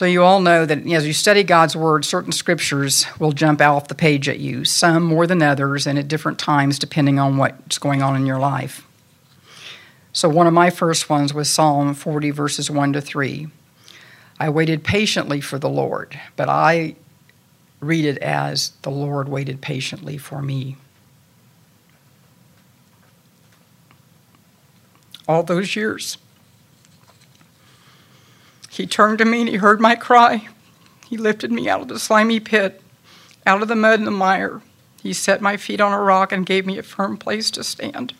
So, 0.00 0.06
you 0.06 0.22
all 0.22 0.40
know 0.40 0.64
that 0.64 0.90
as 0.90 1.06
you 1.06 1.12
study 1.12 1.42
God's 1.42 1.76
Word, 1.76 2.06
certain 2.06 2.32
scriptures 2.32 3.04
will 3.18 3.32
jump 3.32 3.60
off 3.60 3.88
the 3.88 3.94
page 3.94 4.30
at 4.30 4.40
you, 4.40 4.64
some 4.64 5.02
more 5.02 5.26
than 5.26 5.42
others, 5.42 5.86
and 5.86 5.98
at 5.98 6.08
different 6.08 6.38
times 6.38 6.78
depending 6.78 7.18
on 7.18 7.36
what's 7.36 7.76
going 7.76 8.02
on 8.02 8.16
in 8.16 8.24
your 8.24 8.38
life. 8.38 8.86
So, 10.14 10.26
one 10.26 10.46
of 10.46 10.54
my 10.54 10.70
first 10.70 11.10
ones 11.10 11.34
was 11.34 11.50
Psalm 11.50 11.92
40, 11.92 12.30
verses 12.30 12.70
1 12.70 12.94
to 12.94 13.02
3. 13.02 13.48
I 14.38 14.48
waited 14.48 14.84
patiently 14.84 15.42
for 15.42 15.58
the 15.58 15.68
Lord, 15.68 16.18
but 16.34 16.48
I 16.48 16.96
read 17.80 18.06
it 18.06 18.16
as 18.22 18.70
the 18.80 18.90
Lord 18.90 19.28
waited 19.28 19.60
patiently 19.60 20.16
for 20.16 20.40
me. 20.40 20.78
All 25.28 25.42
those 25.42 25.76
years. 25.76 26.16
He 28.80 28.86
turned 28.86 29.18
to 29.18 29.26
me 29.26 29.40
and 29.40 29.48
he 29.50 29.56
heard 29.56 29.78
my 29.78 29.94
cry. 29.94 30.48
He 31.06 31.18
lifted 31.18 31.52
me 31.52 31.68
out 31.68 31.82
of 31.82 31.88
the 31.88 31.98
slimy 31.98 32.40
pit, 32.40 32.80
out 33.44 33.60
of 33.60 33.68
the 33.68 33.76
mud 33.76 33.98
and 33.98 34.06
the 34.06 34.10
mire. 34.10 34.62
He 35.02 35.12
set 35.12 35.42
my 35.42 35.58
feet 35.58 35.82
on 35.82 35.92
a 35.92 36.00
rock 36.00 36.32
and 36.32 36.46
gave 36.46 36.64
me 36.64 36.78
a 36.78 36.82
firm 36.82 37.18
place 37.18 37.50
to 37.50 37.62
stand. 37.62 38.14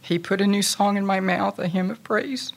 He 0.00 0.16
put 0.16 0.40
a 0.40 0.46
new 0.46 0.62
song 0.62 0.96
in 0.96 1.04
my 1.04 1.18
mouth, 1.18 1.58
a 1.58 1.66
hymn 1.66 1.90
of 1.90 2.04
praise. 2.04 2.52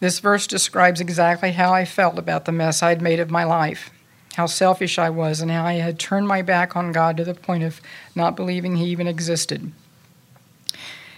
This 0.00 0.20
verse 0.20 0.46
describes 0.46 1.02
exactly 1.02 1.52
how 1.52 1.74
I 1.74 1.84
felt 1.84 2.18
about 2.18 2.46
the 2.46 2.52
mess 2.52 2.82
I'd 2.82 3.02
made 3.02 3.20
of 3.20 3.30
my 3.30 3.44
life, 3.44 3.90
how 4.36 4.46
selfish 4.46 4.98
I 4.98 5.10
was, 5.10 5.42
and 5.42 5.50
how 5.50 5.66
I 5.66 5.74
had 5.74 5.98
turned 5.98 6.26
my 6.26 6.40
back 6.40 6.74
on 6.76 6.92
God 6.92 7.18
to 7.18 7.24
the 7.24 7.34
point 7.34 7.62
of 7.62 7.82
not 8.14 8.36
believing 8.36 8.76
He 8.76 8.86
even 8.86 9.06
existed. 9.06 9.70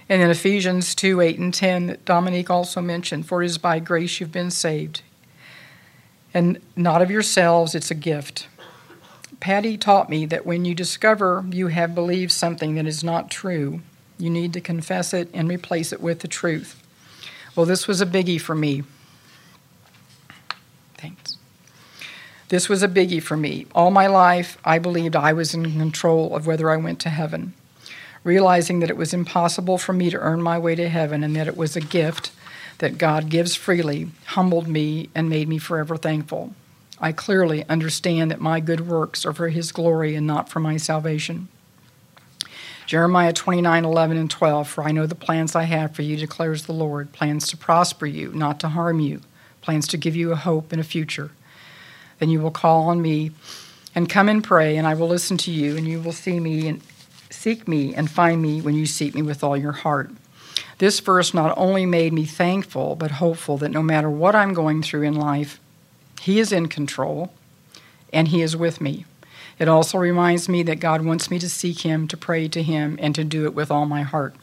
And 0.09 0.21
in 0.21 0.31
Ephesians 0.31 0.95
2 0.95 1.21
8 1.21 1.38
and 1.38 1.55
10, 1.55 1.87
that 1.87 2.05
Dominique 2.05 2.51
also 2.51 2.81
mentioned, 2.81 3.27
For 3.27 3.43
it 3.43 3.47
is 3.47 3.59
by 3.59 3.79
grace 3.79 4.21
you've 4.21 4.33
been 4.33 4.51
saved, 4.51 5.03
and 6.33 6.61
not 6.77 7.01
of 7.01 7.11
yourselves, 7.11 7.75
it's 7.75 7.90
a 7.90 7.95
gift. 7.95 8.49
Patty 9.40 9.77
taught 9.77 10.09
me 10.09 10.27
that 10.27 10.47
when 10.47 10.64
you 10.64 10.75
discover 10.75 11.45
you 11.51 11.69
have 11.69 11.95
believed 11.95 12.33
something 12.33 12.75
that 12.75 12.87
is 12.87 13.05
not 13.05 13.31
true, 13.31 13.81
you 14.19 14.31
need 14.31 14.53
to 14.53 14.61
confess 14.61 15.12
it 15.12 15.29
and 15.35 15.49
replace 15.49 15.93
it 15.93 16.01
with 16.01 16.21
the 16.21 16.29
truth. 16.29 16.83
Well, 17.55 17.67
this 17.67 17.87
was 17.87 18.01
a 18.01 18.07
biggie 18.07 18.40
for 18.40 18.55
me. 18.55 18.83
Thanks. 20.97 21.37
This 22.49 22.69
was 22.69 22.83
a 22.83 22.88
biggie 22.88 23.23
for 23.23 23.37
me. 23.37 23.67
All 23.75 23.90
my 23.90 24.07
life, 24.07 24.59
I 24.64 24.79
believed 24.79 25.17
I 25.17 25.33
was 25.33 25.55
in 25.55 25.73
control 25.73 26.35
of 26.37 26.47
whether 26.47 26.71
I 26.71 26.77
went 26.77 27.01
to 27.01 27.11
heaven, 27.11 27.55
realizing 28.25 28.81
that 28.81 28.91
it 28.91 28.97
was 28.97 29.15
impossible 29.15 29.79
for 29.79 29.93
me 29.93 30.11
to 30.11 30.19
earn 30.19 30.43
my 30.43 30.59
way 30.59 30.75
to 30.75 30.89
heaven 30.89 31.23
and 31.23 31.37
that 31.37 31.47
it 31.47 31.57
was 31.57 31.77
a 31.77 31.81
gift 31.81 32.33
that 32.79 32.99
God 32.99 33.29
gives 33.29 33.55
freely, 33.55 34.09
humbled 34.27 34.67
me, 34.67 35.11
and 35.15 35.29
made 35.29 35.49
me 35.49 35.59
forever 35.59 35.97
thankful. 35.97 36.55
I 37.01 37.13
clearly 37.13 37.65
understand 37.69 38.31
that 38.31 38.41
my 38.41 38.61
good 38.61 38.89
works 38.89 39.27
are 39.27 39.33
for 39.33 39.49
His 39.49 39.73
glory 39.73 40.15
and 40.15 40.27
not 40.27 40.49
for 40.49 40.61
my 40.61 40.77
salvation. 40.77 41.49
Jeremiah 42.87 43.33
29, 43.33 43.85
11, 43.85 44.17
and 44.17 44.31
12. 44.31 44.69
For 44.69 44.85
I 44.85 44.93
know 44.93 45.07
the 45.07 45.15
plans 45.15 45.55
I 45.55 45.65
have 45.65 45.95
for 45.95 46.03
you, 46.03 46.17
declares 46.17 46.67
the 46.67 46.73
Lord 46.73 47.13
plans 47.13 47.49
to 47.49 47.57
prosper 47.57 48.07
you, 48.07 48.33
not 48.33 48.61
to 48.61 48.69
harm 48.69 49.01
you, 49.01 49.21
plans 49.61 49.87
to 49.89 49.97
give 49.97 50.17
you 50.17 50.33
a 50.33 50.37
hope 50.37 50.73
and 50.73 50.81
a 50.81 50.85
future. 50.85 51.31
Then 52.19 52.31
you 52.31 52.41
will 52.41 52.51
call 52.51 52.89
on 52.89 53.03
me 53.03 53.33
and 53.95 54.09
come 54.09 54.29
and 54.29 54.43
pray, 54.43 54.77
and 54.77 54.87
I 54.87 54.95
will 54.95 55.09
listen 55.09 55.37
to 55.39 55.51
you, 55.51 55.77
and 55.77 55.87
you 55.87 56.01
will 56.01 56.13
see 56.13 56.41
me 56.41 56.69
and 56.69 56.83
seek 57.35 57.68
me 57.68 57.94
and 57.94 58.11
find 58.11 58.40
me 58.40 58.61
when 58.61 58.75
you 58.75 58.87
seek 58.87 59.14
me 59.14 59.23
with 59.23 59.44
all 59.44 59.57
your 59.57 59.73
heart. 59.73 60.11
This 60.79 61.01
verse 61.01 61.35
not 61.35 61.57
only 61.57 61.87
made 61.87 62.12
me 62.12 62.25
thankful, 62.25 62.97
but 62.97 63.12
hopeful 63.12 63.59
that 63.59 63.70
no 63.70 63.83
matter 63.83 64.11
what 64.11 64.35
I'm 64.35 64.55
going 64.55 64.83
through 64.83 65.03
in 65.03 65.14
life, 65.14 65.61
He 66.20 66.40
is 66.40 66.53
in 66.53 66.68
control 66.68 67.33
and 68.12 68.29
He 68.29 68.42
is 68.42 68.57
with 68.57 68.81
me. 68.81 69.05
It 69.59 69.68
also 69.68 69.99
reminds 69.99 70.49
me 70.49 70.62
that 70.64 70.81
God 70.81 71.05
wants 71.05 71.31
me 71.31 71.38
to 71.38 71.49
seek 71.49 71.81
Him, 71.81 72.09
to 72.09 72.16
pray 72.16 72.49
to 72.49 72.62
Him, 72.62 72.99
and 73.01 73.14
to 73.14 73.25
do 73.25 73.44
it 73.44 73.55
with 73.55 73.70
all 73.70 73.87
my 73.87 74.03
heart. 74.03 74.35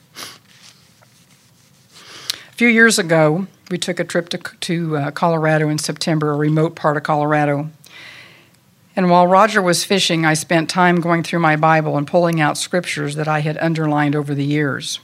A 2.50 2.54
few 2.54 2.68
years 2.68 3.00
ago, 3.00 3.48
we 3.70 3.78
took 3.78 4.00
a 4.00 4.04
trip 4.04 4.30
to, 4.30 4.38
to 4.38 4.98
uh, 4.98 5.12
Colorado 5.12 5.68
in 5.68 5.80
September, 5.80 6.32
a 6.32 6.38
remote 6.38 6.76
part 6.76 6.96
of 6.96 7.04
Colorado. 7.04 7.70
And 8.96 9.10
while 9.10 9.26
Roger 9.26 9.62
was 9.62 9.86
fishing, 9.86 10.26
I 10.26 10.34
spent 10.34 10.70
time 10.70 11.00
going 11.00 11.24
through 11.24 11.40
my 11.40 11.56
Bible 11.56 11.98
and 11.98 12.06
pulling 12.06 12.42
out 12.42 12.58
scriptures 12.58 13.16
that 13.16 13.28
I 13.28 13.40
had 13.40 13.58
underlined 13.58 14.16
over 14.16 14.36
the 14.36 14.44
years. 14.44 15.00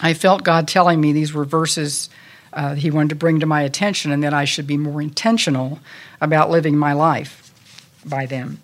I 0.00 0.14
felt 0.14 0.44
God 0.44 0.68
telling 0.68 1.00
me 1.00 1.12
these 1.12 1.32
were 1.32 1.44
verses 1.44 2.08
uh, 2.52 2.74
He 2.74 2.90
wanted 2.90 3.10
to 3.10 3.14
bring 3.16 3.40
to 3.40 3.46
my 3.46 3.62
attention 3.62 4.12
and 4.12 4.22
that 4.22 4.34
I 4.34 4.44
should 4.44 4.66
be 4.66 4.76
more 4.76 5.02
intentional 5.02 5.80
about 6.20 6.50
living 6.50 6.76
my 6.76 6.92
life 6.92 7.52
by 8.04 8.26
them. 8.26 8.60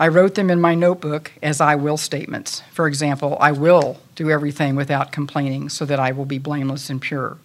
I 0.00 0.08
wrote 0.08 0.34
them 0.34 0.50
in 0.50 0.60
my 0.60 0.74
notebook 0.74 1.30
as 1.42 1.60
I 1.60 1.76
will 1.76 1.96
statements. 1.96 2.62
For 2.72 2.88
example, 2.88 3.36
I 3.40 3.52
will 3.52 4.00
do 4.16 4.30
everything 4.30 4.74
without 4.74 5.12
complaining 5.12 5.68
so 5.68 5.84
that 5.84 6.00
I 6.00 6.10
will 6.10 6.24
be 6.24 6.38
blameless 6.38 6.90
and 6.90 7.00
pure. 7.00 7.38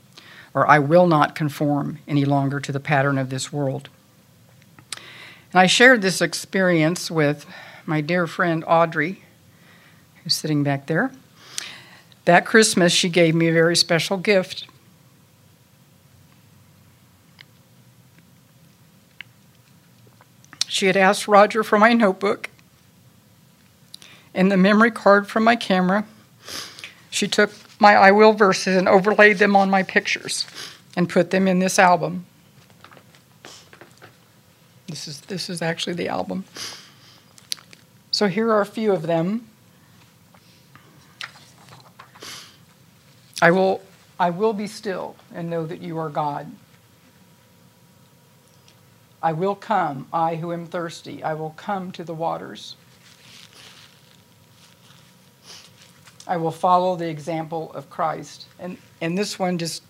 Or 0.56 0.68
I 0.68 0.80
will 0.80 1.06
not 1.06 1.36
conform 1.36 2.00
any 2.08 2.26
longer 2.26 2.60
to 2.62 2.72
the 2.72 2.80
pattern 2.80 3.20
of 3.20 3.30
this 3.30 3.54
world. 3.54 3.90
And 5.54 5.60
I 5.62 5.66
shared 5.66 6.02
this 6.02 6.22
experience 6.22 7.10
with 7.10 7.46
my 7.86 8.02
dear 8.02 8.28
friend 8.28 8.64
Audrey, 8.68 9.24
who's 10.24 10.34
sitting 10.34 10.64
back 10.64 10.88
there. 10.88 11.12
That 12.26 12.46
Christmas, 12.46 12.92
she 12.92 13.08
gave 13.08 13.34
me 13.34 13.48
a 13.48 13.54
very 13.54 13.76
special 13.76 14.18
gift. 14.18 14.68
She 20.68 20.88
had 20.88 20.98
asked 20.98 21.28
Roger 21.28 21.64
for 21.64 21.80
my 21.80 21.94
notebook 21.94 22.50
and 24.34 24.52
the 24.52 24.58
memory 24.58 24.92
card 24.92 25.28
from 25.28 25.44
my 25.44 25.56
camera. 25.56 26.06
She 27.10 27.28
took 27.28 27.52
my 27.80 27.96
I 27.96 28.12
Will 28.12 28.34
verses 28.34 28.76
and 28.76 28.88
overlaid 28.88 29.38
them 29.40 29.56
on 29.56 29.70
my 29.70 29.82
pictures 29.82 30.46
and 30.96 31.10
put 31.10 31.32
them 31.32 31.48
in 31.48 31.60
this 31.60 31.80
album. 31.80 32.26
This 34.88 35.08
is, 35.08 35.22
this 35.22 35.50
is 35.50 35.62
actually 35.62 35.94
the 35.94 36.08
album. 36.08 36.46
So 38.12 38.28
here 38.28 38.52
are 38.52 38.62
a 38.62 38.66
few 38.66 38.94
of 38.94 39.04
them. 39.04 39.48
I 43.42 43.52
will, 43.52 43.82
I 44.20 44.30
will 44.30 44.54
be 44.54 44.66
still 44.66 45.16
and 45.34 45.50
know 45.50 45.66
that 45.66 45.82
you 45.82 45.98
are 45.98 46.10
God. 46.10 46.52
I 49.22 49.34
will 49.34 49.56
come, 49.56 50.08
I 50.14 50.36
who 50.36 50.54
am 50.54 50.66
thirsty. 50.66 51.24
I 51.24 51.34
will 51.34 51.52
come 51.52 51.92
to 51.92 52.04
the 52.04 52.14
waters. 52.14 52.76
I 56.26 56.38
will 56.38 56.52
follow 56.52 56.96
the 56.96 57.10
example 57.10 57.72
of 57.74 57.90
Christ. 57.90 58.46
And, 58.60 58.78
and 59.02 59.18
this 59.18 59.38
one 59.38 59.58
just 59.58 59.84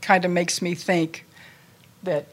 kind 0.00 0.24
of 0.24 0.30
makes 0.30 0.60
me 0.60 0.74
think 0.74 1.26
that 2.02 2.26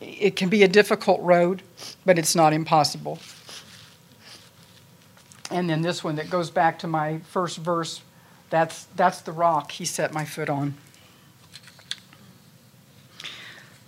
it 0.00 0.36
can 0.36 0.48
be 0.48 0.62
a 0.62 0.68
difficult 0.68 1.20
road, 1.22 1.62
but 2.04 2.18
it's 2.18 2.34
not 2.34 2.52
impossible. 2.52 3.18
And 5.50 5.68
then 5.68 5.82
this 5.82 6.04
one 6.04 6.16
that 6.16 6.30
goes 6.30 6.50
back 6.50 6.78
to 6.80 6.86
my 6.86 7.18
first 7.30 7.58
verse 7.58 8.02
that's, 8.50 8.84
that's 8.96 9.20
the 9.20 9.32
rock 9.32 9.72
he 9.72 9.84
set 9.84 10.12
my 10.12 10.24
foot 10.24 10.48
on. 10.48 10.74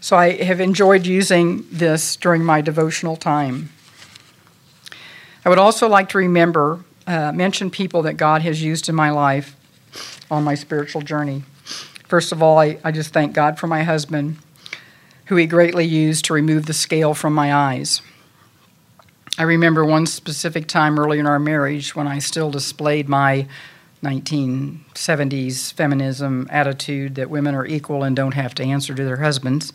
So 0.00 0.16
I 0.16 0.42
have 0.42 0.60
enjoyed 0.60 1.06
using 1.06 1.66
this 1.70 2.16
during 2.16 2.44
my 2.44 2.60
devotional 2.60 3.16
time. 3.16 3.70
I 5.44 5.48
would 5.48 5.58
also 5.58 5.88
like 5.88 6.08
to 6.10 6.18
remember, 6.18 6.84
uh, 7.06 7.32
mention 7.32 7.70
people 7.70 8.02
that 8.02 8.14
God 8.14 8.42
has 8.42 8.62
used 8.62 8.88
in 8.88 8.94
my 8.94 9.10
life 9.10 9.56
on 10.30 10.44
my 10.44 10.54
spiritual 10.54 11.02
journey. 11.02 11.44
First 12.06 12.32
of 12.32 12.42
all, 12.42 12.58
I, 12.58 12.78
I 12.84 12.92
just 12.92 13.12
thank 13.12 13.34
God 13.34 13.58
for 13.58 13.66
my 13.66 13.82
husband, 13.82 14.38
who 15.30 15.36
he 15.36 15.46
greatly 15.46 15.84
used 15.84 16.24
to 16.24 16.34
remove 16.34 16.66
the 16.66 16.72
scale 16.72 17.14
from 17.14 17.32
my 17.32 17.54
eyes. 17.54 18.02
I 19.38 19.44
remember 19.44 19.84
one 19.84 20.06
specific 20.06 20.66
time 20.66 20.98
early 20.98 21.20
in 21.20 21.26
our 21.26 21.38
marriage 21.38 21.94
when 21.94 22.08
I 22.08 22.18
still 22.18 22.50
displayed 22.50 23.08
my 23.08 23.46
1970s 24.02 25.72
feminism 25.72 26.48
attitude 26.50 27.14
that 27.14 27.30
women 27.30 27.54
are 27.54 27.64
equal 27.64 28.02
and 28.02 28.16
don't 28.16 28.34
have 28.34 28.56
to 28.56 28.64
answer 28.64 28.92
to 28.92 29.04
their 29.04 29.18
husbands, 29.18 29.72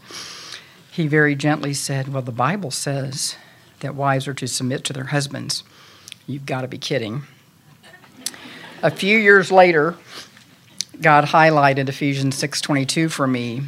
he 0.91 1.07
very 1.07 1.35
gently 1.35 1.73
said, 1.73 2.09
Well, 2.11 2.21
the 2.21 2.33
Bible 2.33 2.69
says 2.69 3.37
that 3.79 3.95
wives 3.95 4.27
are 4.27 4.33
to 4.33 4.47
submit 4.49 4.83
to 4.83 4.91
their 4.91 5.05
husbands. 5.05 5.63
You've 6.27 6.45
got 6.45 6.61
to 6.61 6.67
be 6.67 6.77
kidding. 6.77 7.21
A 8.83 8.91
few 8.91 9.17
years 9.17 9.53
later, 9.53 9.95
God 10.99 11.27
highlighted 11.27 11.87
Ephesians 11.87 12.35
6:22 12.35 13.09
for 13.09 13.25
me, 13.25 13.61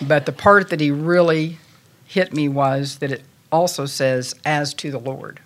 but 0.00 0.26
the 0.26 0.32
part 0.32 0.70
that 0.70 0.80
he 0.80 0.90
really 0.90 1.58
hit 2.06 2.32
me 2.32 2.48
was 2.48 2.98
that 2.98 3.10
it 3.10 3.22
also 3.50 3.86
says 3.86 4.34
as 4.44 4.74
to 4.74 4.90
the 4.90 4.98
Lord. 4.98 5.40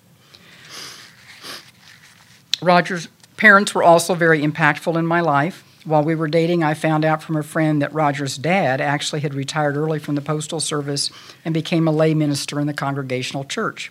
Roger's 2.61 3.09
Parents 3.43 3.75
were 3.75 3.83
also 3.83 4.15
very 4.15 4.41
impactful 4.41 4.97
in 4.97 5.05
my 5.05 5.21
life. 5.21 5.65
While 5.85 6.05
we 6.05 6.15
were 6.15 6.29
dating, 6.29 6.63
I 6.63 6.75
found 6.75 7.05
out 7.05 7.25
from 7.25 7.35
a 7.35 7.43
friend 7.43 7.83
that 7.83 7.93
Roger's 7.93 8.39
dad 8.39 8.81
actually 8.81 9.19
had 9.23 9.35
retired 9.35 9.77
early 9.77 9.99
from 9.99 10.15
the 10.15 10.21
Postal 10.21 10.61
Service 10.61 11.11
and 11.45 11.53
became 11.53 11.89
a 11.89 11.91
lay 11.91 12.15
minister 12.15 12.61
in 12.61 12.69
the 12.69 12.73
Congregational 12.73 13.43
Church. 13.43 13.91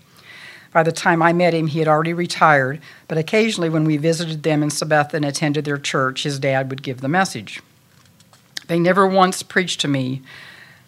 By 0.71 0.84
the 0.84 0.93
time 0.93 1.21
I 1.21 1.34
met 1.34 1.54
him, 1.54 1.67
he 1.67 1.80
had 1.80 1.89
already 1.89 2.13
retired, 2.13 2.80
but 3.10 3.17
occasionally 3.17 3.67
when 3.67 3.84
we 3.84 3.97
visited 3.97 4.43
them 4.43 4.63
in 4.63 4.69
Sabetha 4.69 5.15
and 5.15 5.26
attended 5.26 5.65
their 5.65 5.78
church, 5.78 6.24
his 6.24 6.39
dad 6.39 6.69
would 6.69 6.82
give 6.82 7.02
the 7.02 7.10
message. 7.10 7.62
They 8.67 8.80
never 8.80 9.06
once 9.06 9.43
preached 9.43 9.82
to 9.82 9.89
me, 9.89 10.21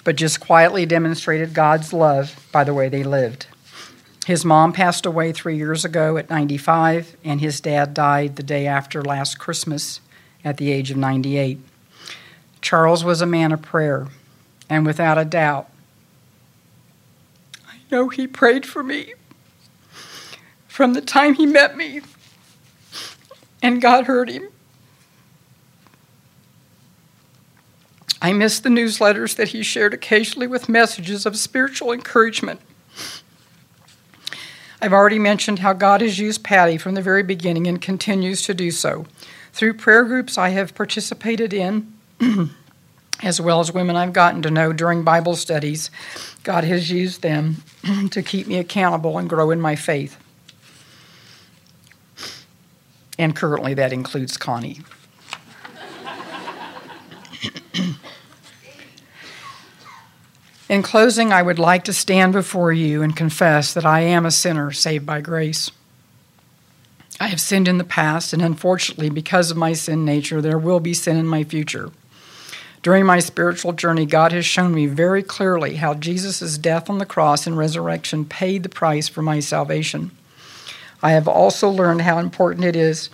but 0.03 0.15
just 0.15 0.39
quietly 0.39 0.85
demonstrated 0.85 1.53
God's 1.53 1.93
love 1.93 2.47
by 2.51 2.63
the 2.63 2.73
way 2.73 2.89
they 2.89 3.03
lived. 3.03 3.47
His 4.25 4.45
mom 4.45 4.71
passed 4.71 5.05
away 5.05 5.33
three 5.33 5.57
years 5.57 5.83
ago 5.83 6.17
at 6.17 6.29
95, 6.29 7.17
and 7.23 7.41
his 7.41 7.59
dad 7.59 7.93
died 7.93 8.35
the 8.35 8.43
day 8.43 8.67
after 8.67 9.01
last 9.01 9.37
Christmas 9.37 9.99
at 10.45 10.57
the 10.57 10.71
age 10.71 10.91
of 10.91 10.97
98. 10.97 11.59
Charles 12.61 13.03
was 13.03 13.21
a 13.21 13.25
man 13.25 13.51
of 13.51 13.61
prayer 13.61 14.07
And 14.69 14.85
without 14.85 15.17
a 15.17 15.25
doubt, 15.25 15.69
I 17.67 17.75
know 17.91 18.07
he 18.07 18.25
prayed 18.25 18.65
for 18.65 18.81
me 18.81 19.13
from 20.67 20.93
the 20.93 21.01
time 21.01 21.35
he 21.35 21.45
met 21.45 21.77
me, 21.77 22.01
and 23.61 23.81
God 23.81 24.05
heard 24.05 24.29
him. 24.29 24.47
I 28.23 28.31
miss 28.31 28.61
the 28.61 28.69
newsletters 28.69 29.35
that 29.35 29.49
he 29.49 29.63
shared 29.63 29.93
occasionally 29.93 30.47
with 30.47 30.69
messages 30.69 31.25
of 31.25 31.35
spiritual 31.35 31.91
encouragement. 31.91 32.61
I've 34.81 34.93
already 34.93 35.19
mentioned 35.19 35.59
how 35.59 35.73
God 35.73 35.99
has 35.99 36.19
used 36.19 36.41
Patty 36.41 36.77
from 36.77 36.95
the 36.95 37.01
very 37.01 37.21
beginning 37.21 37.67
and 37.67 37.81
continues 37.81 38.41
to 38.43 38.53
do 38.53 38.71
so. 38.71 39.05
Through 39.51 39.73
prayer 39.73 40.05
groups 40.05 40.37
I 40.37 40.49
have 40.49 40.73
participated 40.73 41.53
in, 41.53 41.93
as 43.21 43.41
well 43.41 43.59
as 43.59 43.73
women 43.73 43.97
I've 43.97 44.13
gotten 44.13 44.41
to 44.43 44.51
know 44.51 44.71
during 44.71 45.03
Bible 45.03 45.35
studies, 45.35 45.91
God 46.43 46.63
has 46.63 46.89
used 46.89 47.23
them 47.23 47.57
to 48.11 48.23
keep 48.23 48.47
me 48.47 48.57
accountable 48.57 49.17
and 49.17 49.27
grow 49.27 49.51
in 49.51 49.59
my 49.59 49.75
faith. 49.75 50.17
And 53.19 53.35
currently 53.35 53.73
that 53.73 53.91
includes 53.91 54.37
Connie. 54.37 54.79
In 60.73 60.81
closing, 60.81 61.31
I 61.31 61.43
would 61.43 61.59
like 61.59 61.83
to 61.83 61.93
stand 61.93 62.33
before 62.33 62.73
you 62.73 63.03
and 63.03 63.15
confess 63.15 63.75
that 63.75 63.85
I 63.85 63.99
am 63.99 64.25
a 64.25 64.31
sinner 64.31 64.71
saved 64.71 65.05
by 65.05 65.21
grace. 65.21 65.69
I 67.19 67.27
have 67.27 67.39
sinned 67.39 67.67
in 67.67 67.77
the 67.77 67.83
past, 67.83 68.33
and 68.33 68.41
unfortunately, 68.41 69.11
because 69.11 69.51
of 69.51 69.57
my 69.57 69.73
sin 69.73 70.03
nature, 70.03 70.41
there 70.41 70.57
will 70.57 70.79
be 70.79 70.95
sin 70.95 71.15
in 71.15 71.27
my 71.27 71.43
future. 71.43 71.91
During 72.81 73.05
my 73.05 73.19
spiritual 73.19 73.73
journey, 73.73 74.07
God 74.07 74.31
has 74.31 74.47
shown 74.47 74.73
me 74.73 74.87
very 74.87 75.21
clearly 75.21 75.75
how 75.75 75.93
Jesus' 75.93 76.57
death 76.57 76.89
on 76.89 76.97
the 76.97 77.05
cross 77.05 77.45
and 77.45 77.55
resurrection 77.55 78.25
paid 78.25 78.63
the 78.63 78.67
price 78.67 79.07
for 79.07 79.21
my 79.21 79.41
salvation. 79.41 80.09
I 81.03 81.11
have 81.11 81.27
also 81.27 81.69
learned 81.69 82.01
how 82.01 82.17
important 82.17 82.65
it 82.65 82.75
is 82.75 83.11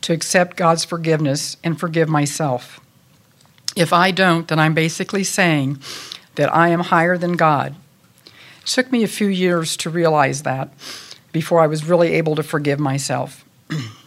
to 0.00 0.14
accept 0.14 0.56
God's 0.56 0.86
forgiveness 0.86 1.58
and 1.62 1.78
forgive 1.78 2.08
myself. 2.08 2.80
If 3.76 3.92
I 3.92 4.10
don't, 4.10 4.48
then 4.48 4.58
I'm 4.58 4.72
basically 4.72 5.22
saying 5.22 5.80
that 6.36 6.54
I 6.54 6.68
am 6.68 6.80
higher 6.80 7.16
than 7.16 7.32
God. 7.32 7.74
It 8.26 8.66
took 8.66 8.90
me 8.90 9.02
a 9.02 9.08
few 9.08 9.28
years 9.28 9.76
to 9.78 9.90
realize 9.90 10.42
that 10.42 10.72
before 11.32 11.60
I 11.60 11.66
was 11.66 11.84
really 11.84 12.12
able 12.14 12.36
to 12.36 12.42
forgive 12.42 12.78
myself. 12.78 13.44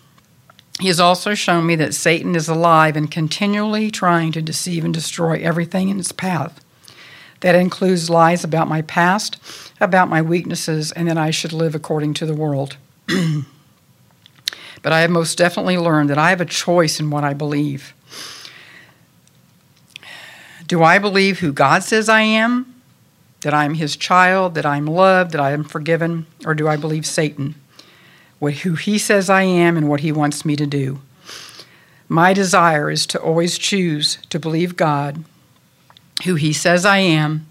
he 0.79 0.87
has 0.87 0.99
also 0.99 1.33
shown 1.33 1.65
me 1.65 1.75
that 1.75 1.93
Satan 1.93 2.35
is 2.35 2.47
alive 2.47 2.95
and 2.95 3.11
continually 3.11 3.91
trying 3.91 4.31
to 4.31 4.41
deceive 4.41 4.85
and 4.85 4.93
destroy 4.93 5.39
everything 5.41 5.89
in 5.89 5.99
its 5.99 6.11
path. 6.11 6.63
That 7.41 7.55
includes 7.55 8.09
lies 8.09 8.43
about 8.43 8.67
my 8.67 8.81
past, 8.81 9.37
about 9.79 10.09
my 10.09 10.21
weaknesses, 10.21 10.91
and 10.91 11.07
that 11.07 11.17
I 11.17 11.29
should 11.31 11.53
live 11.53 11.75
according 11.75 12.15
to 12.15 12.25
the 12.25 12.33
world. 12.33 12.77
but 13.07 14.93
I 14.93 15.01
have 15.01 15.11
most 15.11 15.37
definitely 15.37 15.77
learned 15.77 16.09
that 16.09 16.17
I 16.17 16.29
have 16.29 16.41
a 16.41 16.45
choice 16.45 16.99
in 16.99 17.11
what 17.11 17.23
I 17.23 17.33
believe. 17.33 17.93
Do 20.67 20.83
I 20.83 20.99
believe 20.99 21.39
who 21.39 21.53
God 21.53 21.83
says 21.83 22.09
I 22.09 22.21
am? 22.21 22.75
That 23.41 23.53
I'm 23.53 23.75
his 23.75 23.95
child, 23.95 24.53
that 24.55 24.65
I'm 24.65 24.85
loved, 24.85 25.31
that 25.31 25.39
I 25.39 25.51
am 25.51 25.63
forgiven? 25.63 26.27
Or 26.45 26.53
do 26.53 26.67
I 26.67 26.75
believe 26.75 27.05
Satan? 27.05 27.55
What, 28.39 28.53
who 28.55 28.75
he 28.75 28.97
says 28.97 29.29
I 29.29 29.43
am 29.43 29.77
and 29.77 29.87
what 29.87 30.01
he 30.01 30.11
wants 30.11 30.43
me 30.43 30.55
to 30.57 30.67
do? 30.67 30.99
My 32.09 32.33
desire 32.33 32.91
is 32.91 33.05
to 33.07 33.21
always 33.21 33.57
choose 33.57 34.17
to 34.29 34.39
believe 34.39 34.75
God, 34.75 35.23
who 36.25 36.35
he 36.35 36.53
says 36.53 36.85
I 36.85 36.99
am, 36.99 37.47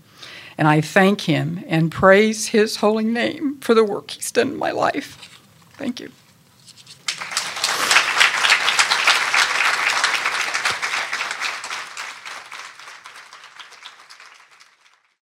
and 0.59 0.69
I 0.69 0.81
thank 0.81 1.23
him 1.23 1.65
and 1.67 1.93
praise 1.93 2.49
his 2.49 2.77
holy 2.77 3.05
name 3.05 3.59
for 3.61 3.75
the 3.75 3.85
work 3.85 4.11
he's 4.11 4.31
done 4.31 4.49
in 4.49 4.57
my 4.57 4.71
life. 4.71 5.41
Thank 5.73 6.01
you. 6.01 6.11